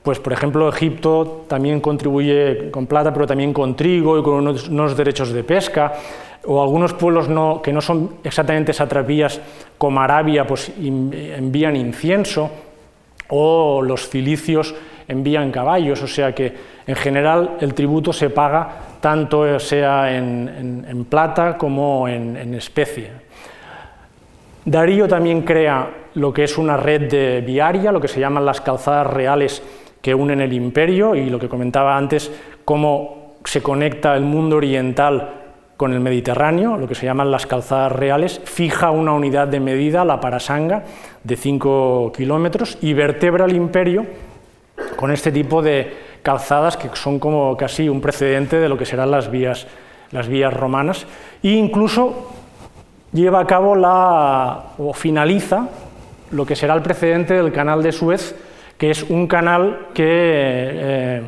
[0.03, 4.97] pues por ejemplo Egipto también contribuye con plata, pero también con trigo y con unos,
[4.97, 5.93] derechos de pesca,
[6.45, 7.27] o algunos pueblos
[7.61, 9.39] que no son exactamente satrapías
[9.77, 12.49] como Arabia, pues envían incienso,
[13.29, 14.73] o los cilicios
[15.07, 16.53] envían caballos, o sea que
[16.87, 18.69] en general el tributo se paga
[19.01, 23.09] tanto sea en, plata como en, en especie.
[24.65, 28.61] Darío también crea lo que es una red de viaria, lo que se llaman las
[28.61, 29.63] calzadas reales
[30.01, 32.31] que unen el imperio y lo que comentaba antes,
[32.65, 35.41] cómo se conecta el mundo oriental
[35.77, 40.05] con el Mediterráneo, lo que se llaman las calzadas reales, fija una unidad de medida,
[40.05, 40.83] la parasanga,
[41.23, 44.05] de 5 kilómetros y vertebra el imperio
[44.95, 45.91] con este tipo de
[46.21, 49.67] calzadas que son como casi un precedente de lo que serán las vías,
[50.11, 51.07] las vías romanas.
[51.41, 52.29] E incluso
[53.11, 55.67] lleva a cabo la, o finaliza
[56.31, 58.35] lo que será el precedente del canal de Suez,
[58.81, 61.21] que es un canal que eh,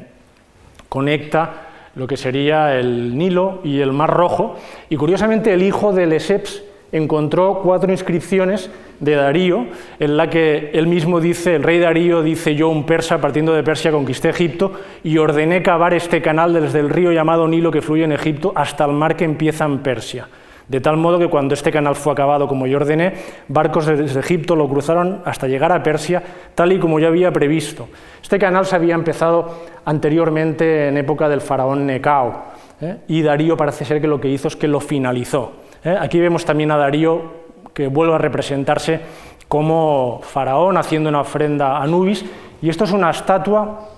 [0.89, 4.55] conecta lo que sería el Nilo y el Mar Rojo,
[4.89, 9.67] y curiosamente el hijo de Lesseps encontró cuatro inscripciones de Darío,
[9.99, 13.61] en la que él mismo dice, el rey Darío dice, yo un persa partiendo de
[13.61, 14.71] Persia conquisté Egipto
[15.03, 18.85] y ordené cavar este canal desde el río llamado Nilo que fluye en Egipto hasta
[18.85, 20.27] el mar que empieza en Persia.
[20.67, 23.13] De tal modo que cuando este canal fue acabado como yo ordené,
[23.47, 26.23] barcos desde Egipto lo cruzaron hasta llegar a Persia,
[26.55, 27.89] tal y como yo había previsto.
[28.21, 29.53] Este canal se había empezado
[29.85, 32.43] anteriormente en época del faraón Necao,
[32.81, 32.97] ¿eh?
[33.07, 35.51] y Darío parece ser que lo que hizo es que lo finalizó.
[35.83, 35.97] ¿eh?
[35.99, 37.43] Aquí vemos también a Darío
[37.73, 39.01] que vuelve a representarse
[39.49, 42.25] como faraón haciendo una ofrenda a Anubis,
[42.61, 43.89] y esto es una estatua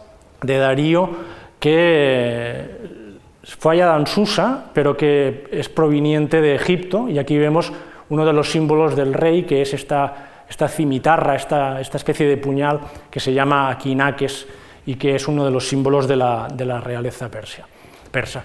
[0.41, 1.09] de Darío
[1.59, 3.04] que
[3.45, 7.71] fue hallada en Susa, pero que es proveniente de Egipto, y aquí vemos
[8.09, 12.37] uno de los símbolos del rey, que es esta, esta cimitarra, esta, esta, especie de
[12.37, 12.79] puñal
[13.09, 14.47] que se llama aquinaques
[14.85, 18.43] y que es uno de los símbolos de la, de la realeza persa.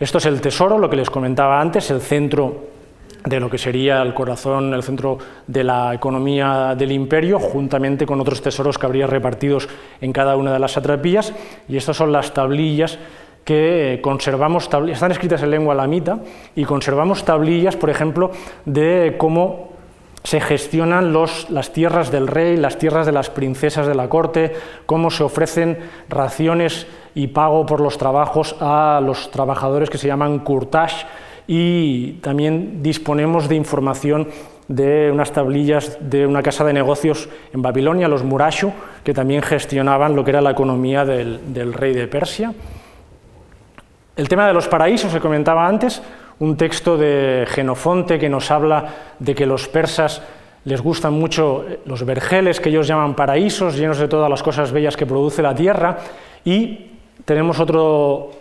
[0.00, 2.72] Esto es el tesoro, lo que les comentaba antes, el centro
[3.24, 8.20] de lo que sería el corazón, el centro de la economía del imperio, juntamente con
[8.20, 9.68] otros tesoros que habría repartidos
[10.00, 11.32] en cada una de las satrapías.
[11.68, 12.98] Y estas son las tablillas
[13.44, 16.20] que conservamos, están escritas en lengua lamita,
[16.54, 18.30] y conservamos tablillas, por ejemplo,
[18.64, 19.72] de cómo
[20.24, 24.52] se gestionan las tierras del rey, las tierras de las princesas de la corte,
[24.86, 25.78] cómo se ofrecen
[26.08, 31.06] raciones y pago por los trabajos a los trabajadores que se llaman courtage
[31.48, 34.28] y también disponemos de información
[34.68, 38.72] de unas tablillas de una casa de negocios en Babilonia, los Murashu,
[39.02, 42.54] que también gestionaban lo que era la economía del, del rey de Persia.
[44.14, 46.02] El tema de los paraísos se comentaba antes,
[46.38, 48.84] un texto de Genofonte que nos habla
[49.18, 50.20] de que los persas
[50.66, 54.98] les gustan mucho los vergeles que ellos llaman paraísos, llenos de todas las cosas bellas
[54.98, 55.96] que produce la tierra,
[56.44, 56.90] y
[57.24, 58.32] tenemos otro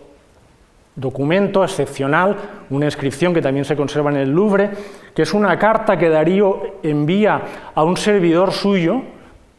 [0.93, 2.35] documento excepcional,
[2.69, 4.71] una inscripción que también se conserva en el Louvre,
[5.15, 7.41] que es una carta que Darío envía
[7.73, 9.03] a un servidor suyo,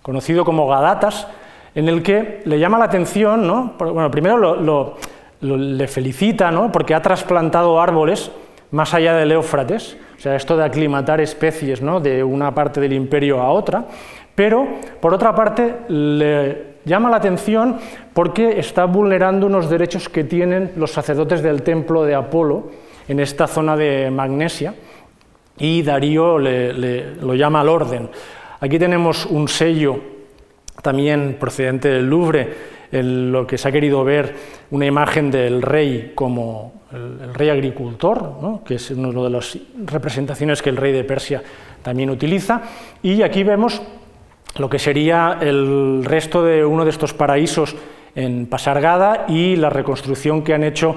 [0.03, 1.27] conocido como Gadatas,
[1.75, 3.77] en el que le llama la atención, ¿no?
[3.79, 4.97] bueno, primero lo
[5.43, 6.71] le felicita ¿no?
[6.73, 8.31] porque ha trasplantado árboles
[8.71, 12.01] más allá del Éufrates, o sea, esto de aclimatar especies ¿no?
[12.01, 13.85] de una parte del imperio a otra,
[14.35, 14.67] pero
[15.01, 17.77] por otra parte le llama la atención
[18.15, 22.71] porque está vulnerando unos derechos que tienen los sacerdotes del templo de Apolo
[23.09, 24.75] en esta zona de Magnesia
[25.59, 28.09] y Darío lo llama al orden.
[28.61, 30.01] Aquí tenemos un sello
[30.83, 34.35] también procedente del Louvre lo que se ha querido ver
[34.71, 40.71] una imagen del rey como el, rey agricultor, que es una de las representaciones que
[40.71, 41.43] el rey de Persia
[41.83, 42.63] también utiliza,
[43.03, 43.83] y aquí vemos
[44.59, 47.75] lo que sería el resto de uno de estos paraísos
[48.15, 50.95] en Pasargada y la reconstrucción que han hecho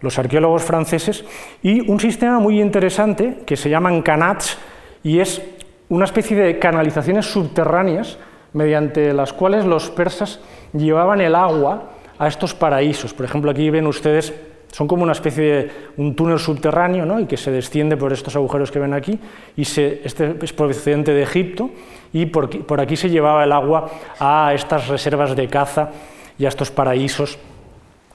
[0.00, 1.24] los arqueólogos franceses,
[1.62, 4.56] y un sistema muy interesante que se llaman canats,
[5.02, 5.42] y es
[5.90, 8.18] una especie de canalizaciones subterráneas
[8.54, 10.40] mediante las cuales los persas
[10.74, 13.14] llevaban el agua a estos paraísos.
[13.14, 14.34] Por ejemplo, aquí ven ustedes,
[14.72, 17.20] son como una especie de un túnel subterráneo ¿no?
[17.20, 19.18] y que se desciende por estos agujeros que ven aquí,
[19.56, 20.02] y este
[20.42, 21.70] es procedente de Egipto,
[22.12, 25.90] y por por aquí se llevaba el agua a estas reservas de caza
[26.38, 27.38] y a estos paraísos,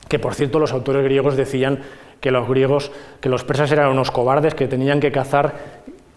[0.07, 1.79] que por cierto los autores griegos decían
[2.19, 2.91] que los griegos,
[3.21, 5.53] que los persas eran unos cobardes, que tenían que cazar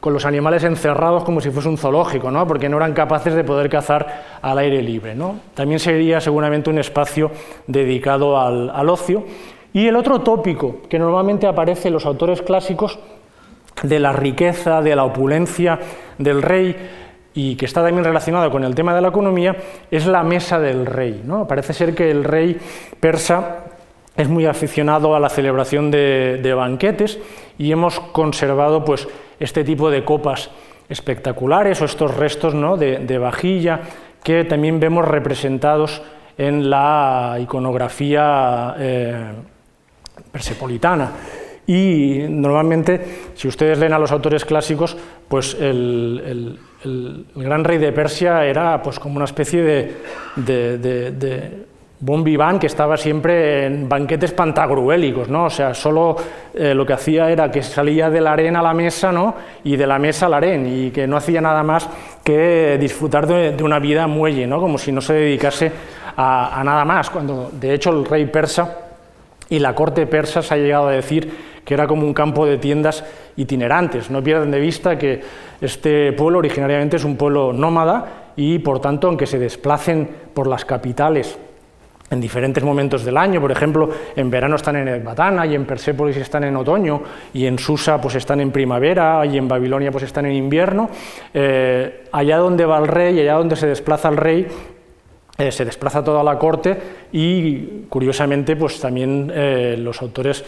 [0.03, 2.45] con los animales encerrados como si fuese un zoológico, ¿no?
[2.45, 5.15] porque no eran capaces de poder cazar al aire libre.
[5.15, 5.39] ¿no?
[5.55, 7.31] También sería seguramente un espacio
[7.69, 9.23] dedicado al, ocio.
[9.73, 12.99] Y el otro tópico que normalmente aparece en los autores clásicos
[13.85, 15.79] de la riqueza, de la opulencia
[16.19, 16.77] del rey,
[17.33, 19.55] y que está también relacionado con el tema de la economía,
[19.89, 21.23] es la mesa del rey.
[21.25, 21.47] ¿no?
[21.47, 22.59] Parece ser que el rey
[22.99, 23.67] persa
[24.17, 27.19] es muy aficionado a la celebración de, banquetes
[27.59, 29.09] y hemos conservado pues,
[29.41, 30.51] este tipo de copas
[30.89, 32.77] espectaculares o estos restos ¿no?
[32.77, 33.81] de, vajilla
[34.23, 36.03] que también vemos representados
[36.37, 39.33] en la iconografía eh,
[40.31, 41.13] persepolitana.
[41.67, 44.97] Y normalmente, si ustedes leen a los autores clásicos,
[45.29, 46.59] pues el,
[47.35, 49.97] gran rey de Persia era pues, como una especie de
[52.05, 55.45] Bon vivant que estaba siempre en banquetes pantagruélicos, ¿no?
[55.45, 56.17] O sea, solo
[56.53, 59.37] eh, lo que hacía era que salía de la arena a la mesa, ¿no?
[59.63, 61.89] Y de la mesa a la arena, y que no hacía nada más
[62.25, 64.59] que disfrutar de, una vida muelle, ¿no?
[64.61, 65.71] Como si no se dedicase
[66.17, 68.79] a, nada más, cuando de hecho el rey persa
[69.49, 71.33] y la corte persa se ha llegado a decir
[71.65, 73.05] que era como un campo de tiendas
[73.37, 74.11] itinerantes.
[74.11, 75.23] No pierdan de vista que
[75.61, 80.65] este pueblo originariamente es un pueblo nómada y por tanto, aunque se desplacen por las
[80.65, 81.39] capitales
[82.13, 86.19] en diferentes momentos del año, por ejemplo, en verano están en Ecbatana y en Persépolis
[86.19, 87.03] están en otoño
[87.33, 90.91] y en Susa pues están en primavera y en Babilonia pues están en invierno.
[91.33, 94.47] Eh, allá donde va el rey, allá donde se desplaza el rey,
[95.39, 96.79] eh, se desplaza toda la corte
[97.13, 100.45] y curiosamente pues también eh, los autores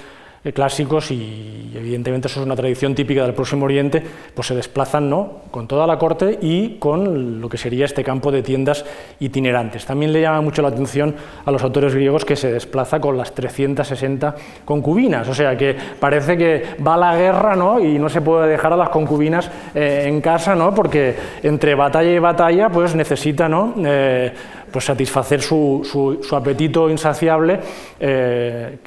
[0.53, 4.03] clásicos y evidentemente eso es una tradición típica del Próximo Oriente,
[4.34, 5.40] pues se desplazan ¿no?
[5.51, 8.84] con toda la corte y con lo que sería este campo de tiendas
[9.20, 9.86] itinerantes.
[9.86, 11.14] También le llama mucho la atención
[11.45, 14.34] a los autores griegos que se desplaza con las 360
[14.64, 17.80] concubinas, o sea que parece que va a la guerra ¿no?
[17.80, 20.74] y no se puede dejar a las concubinas eh, en casa ¿no?
[20.74, 23.74] porque entre batalla y batalla pues necesita ¿no?
[23.84, 24.32] Eh,
[24.75, 27.61] pues satisfacer su, apetito insaciable,
[28.01, 28.79] eh,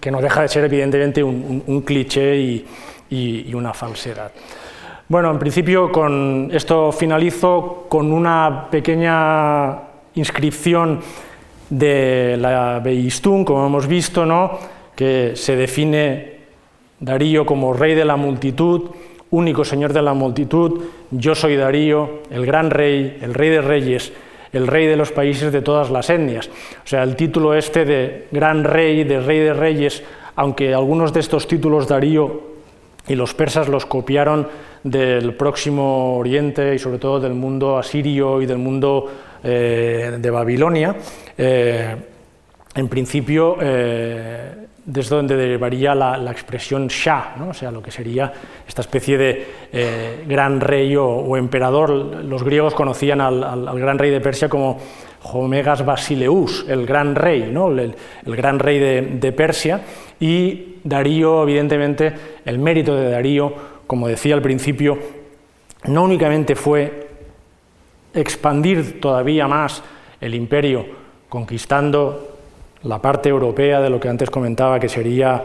[0.00, 2.36] que no deja de ser evidentemente un, cliché
[3.10, 4.30] y, una falsedad.
[5.08, 9.80] Bueno, en principio con esto finalizo con una pequeña
[10.14, 11.00] inscripción
[11.70, 14.60] de la Beistún, como hemos visto, ¿no?
[14.94, 16.36] que se define
[17.00, 18.90] Darío como rey de la multitud,
[19.30, 24.12] único Señor de la multitud, yo soy Darío, el gran rey, el rey de reyes,
[24.56, 26.48] el rey de los países de todas las etnias.
[26.48, 30.02] O sea, el título este de gran rey, de rey de reyes,
[30.34, 32.56] aunque algunos de estos títulos Darío
[33.08, 34.48] y los persas los copiaron
[34.82, 39.10] del próximo Oriente y sobre todo del mundo asirio y del mundo
[39.42, 40.96] eh, de Babilonia,
[41.36, 41.96] eh,
[42.74, 47.48] en principio eh, desde donde derivaría la, expresión Shah, ¿no?
[47.48, 48.32] o sea, lo que sería
[48.66, 51.90] esta especie de eh, gran rey o, emperador.
[51.90, 54.78] Los griegos conocían al, gran rey de Persia como
[55.24, 57.68] Homegas Basileus, el gran rey, ¿no?
[57.68, 59.80] el, gran rey de, Persia,
[60.20, 62.12] y Darío, evidentemente,
[62.44, 63.52] el mérito de Darío,
[63.88, 64.96] como decía al principio,
[65.86, 67.08] no únicamente fue
[68.14, 69.82] expandir todavía más
[70.20, 70.86] el imperio,
[71.28, 72.35] conquistando
[72.82, 75.42] la parte europea de lo que antes comentaba, que sería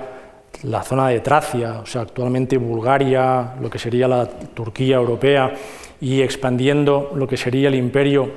[0.63, 5.53] la zona de Tracia, o sea, actualmente Bulgaria, lo que sería la Turquía europea,
[5.99, 8.29] y expandiendo lo que sería el imperio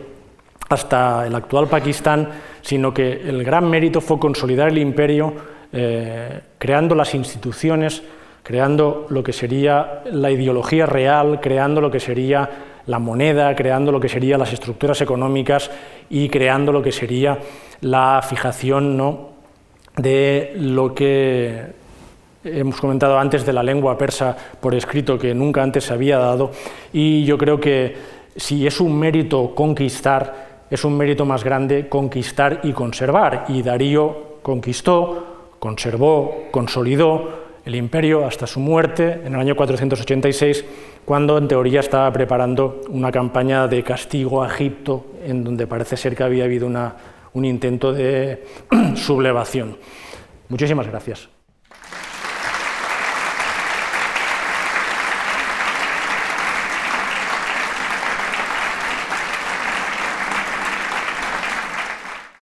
[0.68, 2.28] hasta el actual Pakistán,
[2.62, 5.34] sino que el gran mérito fue consolidar el imperio,
[5.72, 8.02] eh, creando las instituciones,
[8.42, 12.48] creando lo que sería la ideología real, creando lo que sería
[12.86, 15.70] la moneda, creando lo que serían las estructuras económicas
[16.10, 17.38] y creando lo que sería
[17.80, 19.30] la fijación ¿no?
[19.96, 21.84] de lo que
[22.44, 26.50] hemos comentado antes de la lengua persa por escrito que nunca antes se había dado
[26.92, 27.96] y yo creo que
[28.36, 34.40] si es un mérito conquistar, es un mérito más grande conquistar y conservar y Darío
[34.42, 40.64] conquistó, conservó, consolidó el imperio hasta su muerte en el año 486,
[41.04, 46.16] cuando en teoría estaba preparando una campaña de castigo a Egipto, en donde parece ser
[46.16, 46.68] que había habido
[47.34, 48.44] un intento de
[48.94, 49.76] sublevación.
[50.48, 51.33] Muchísimas gracias.